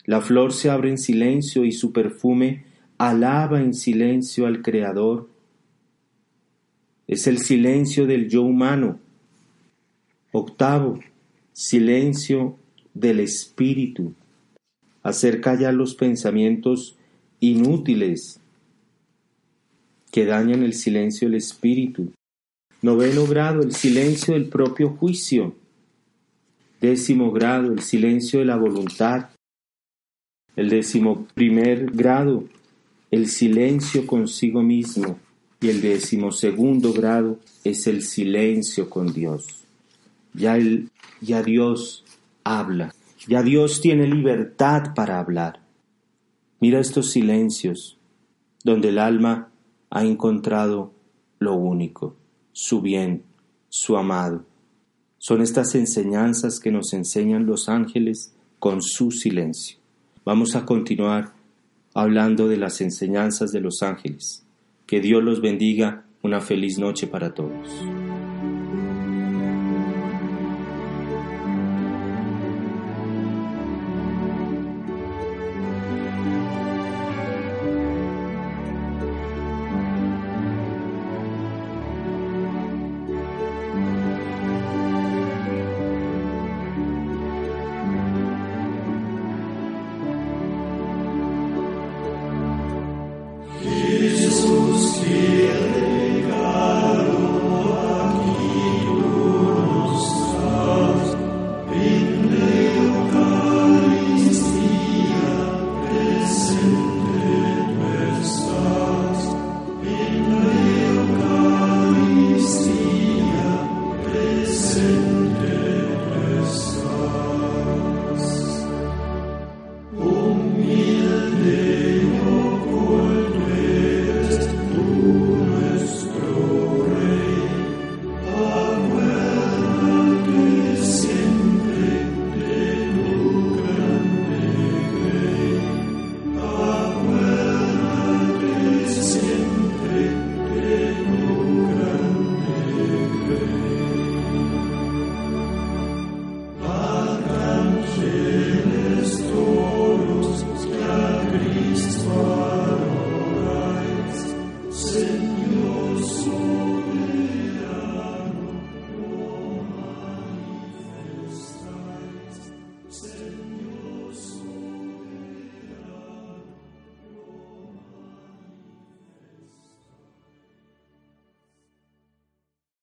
La 0.06 0.22
flor 0.22 0.52
se 0.52 0.72
abre 0.72 0.90
en 0.90 0.98
silencio 0.98 1.64
y 1.64 1.72
su 1.74 1.94
perfume 1.94 2.71
alaba 3.10 3.60
en 3.60 3.74
silencio 3.74 4.46
al 4.46 4.62
Creador. 4.62 5.28
Es 7.08 7.26
el 7.26 7.40
silencio 7.40 8.06
del 8.06 8.30
yo 8.30 8.44
humano. 8.44 9.00
Octavo, 10.32 11.00
silencio 11.52 12.60
del 12.94 13.22
espíritu. 13.22 14.14
Hacer 15.02 15.42
callar 15.42 15.74
los 15.74 15.96
pensamientos 15.96 16.96
inútiles 17.40 18.40
que 20.12 20.26
dañan 20.26 20.62
el 20.62 20.74
silencio 20.76 21.28
del 21.28 21.38
espíritu. 21.38 22.12
Noveno 22.84 23.26
grado, 23.26 23.64
el 23.64 23.74
silencio 23.74 24.36
del 24.36 24.48
propio 24.48 24.92
juicio. 24.92 25.56
Décimo 26.80 27.32
grado, 27.32 27.74
el 27.74 27.82
silencio 27.82 28.38
de 28.38 28.46
la 28.46 28.58
voluntad. 28.58 29.30
El 30.56 30.70
décimo 30.70 31.26
primer 31.34 31.90
grado, 31.92 32.44
el 33.12 33.28
silencio 33.28 34.08
consigo 34.08 34.64
mismo. 34.64 35.20
Y 35.60 35.70
el 35.70 35.82
décimo 35.82 36.32
segundo 36.32 36.92
grado 36.92 37.38
es 37.64 37.86
el 37.86 38.02
silencio 38.02 38.90
con 38.90 39.14
Dios. 39.14 39.64
Ya, 40.34 40.58
ya 41.20 41.44
Dios 41.44 42.04
habla, 42.44 42.96
ya 43.28 43.44
Dios 43.44 43.80
tiene 43.80 44.08
libertad 44.08 44.96
para 44.96 45.20
hablar. 45.20 45.60
Mira 46.60 46.80
estos 46.80 47.12
silencios 47.12 48.00
donde 48.64 48.90
el 48.90 48.98
alma 48.98 49.52
ha 49.92 50.04
encontrado 50.04 50.94
lo 51.38 51.54
único, 51.54 52.16
su 52.54 52.82
bien, 52.82 53.24
su 53.70 53.98
amado. 53.98 54.46
Son 55.20 55.42
estas 55.42 55.76
enseñanzas 55.76 56.60
que 56.60 56.72
nos 56.72 56.94
enseñan 56.94 57.46
los 57.46 57.70
ángeles 57.70 58.34
con 58.58 58.82
su 58.82 59.12
silencio. 59.12 59.78
Vamos 60.26 60.56
a 60.56 60.66
continuar 60.66 61.34
hablando 61.94 62.48
de 62.48 62.58
las 62.58 62.82
enseñanzas 62.82 63.52
de 63.52 63.62
los 63.62 63.82
ángeles. 63.82 64.46
Que 64.86 65.00
Dios 65.00 65.24
los 65.24 65.42
bendiga. 65.42 66.06
Una 66.24 66.40
feliz 66.40 66.78
noche 66.78 67.08
para 67.08 67.34
todos. 67.34 67.68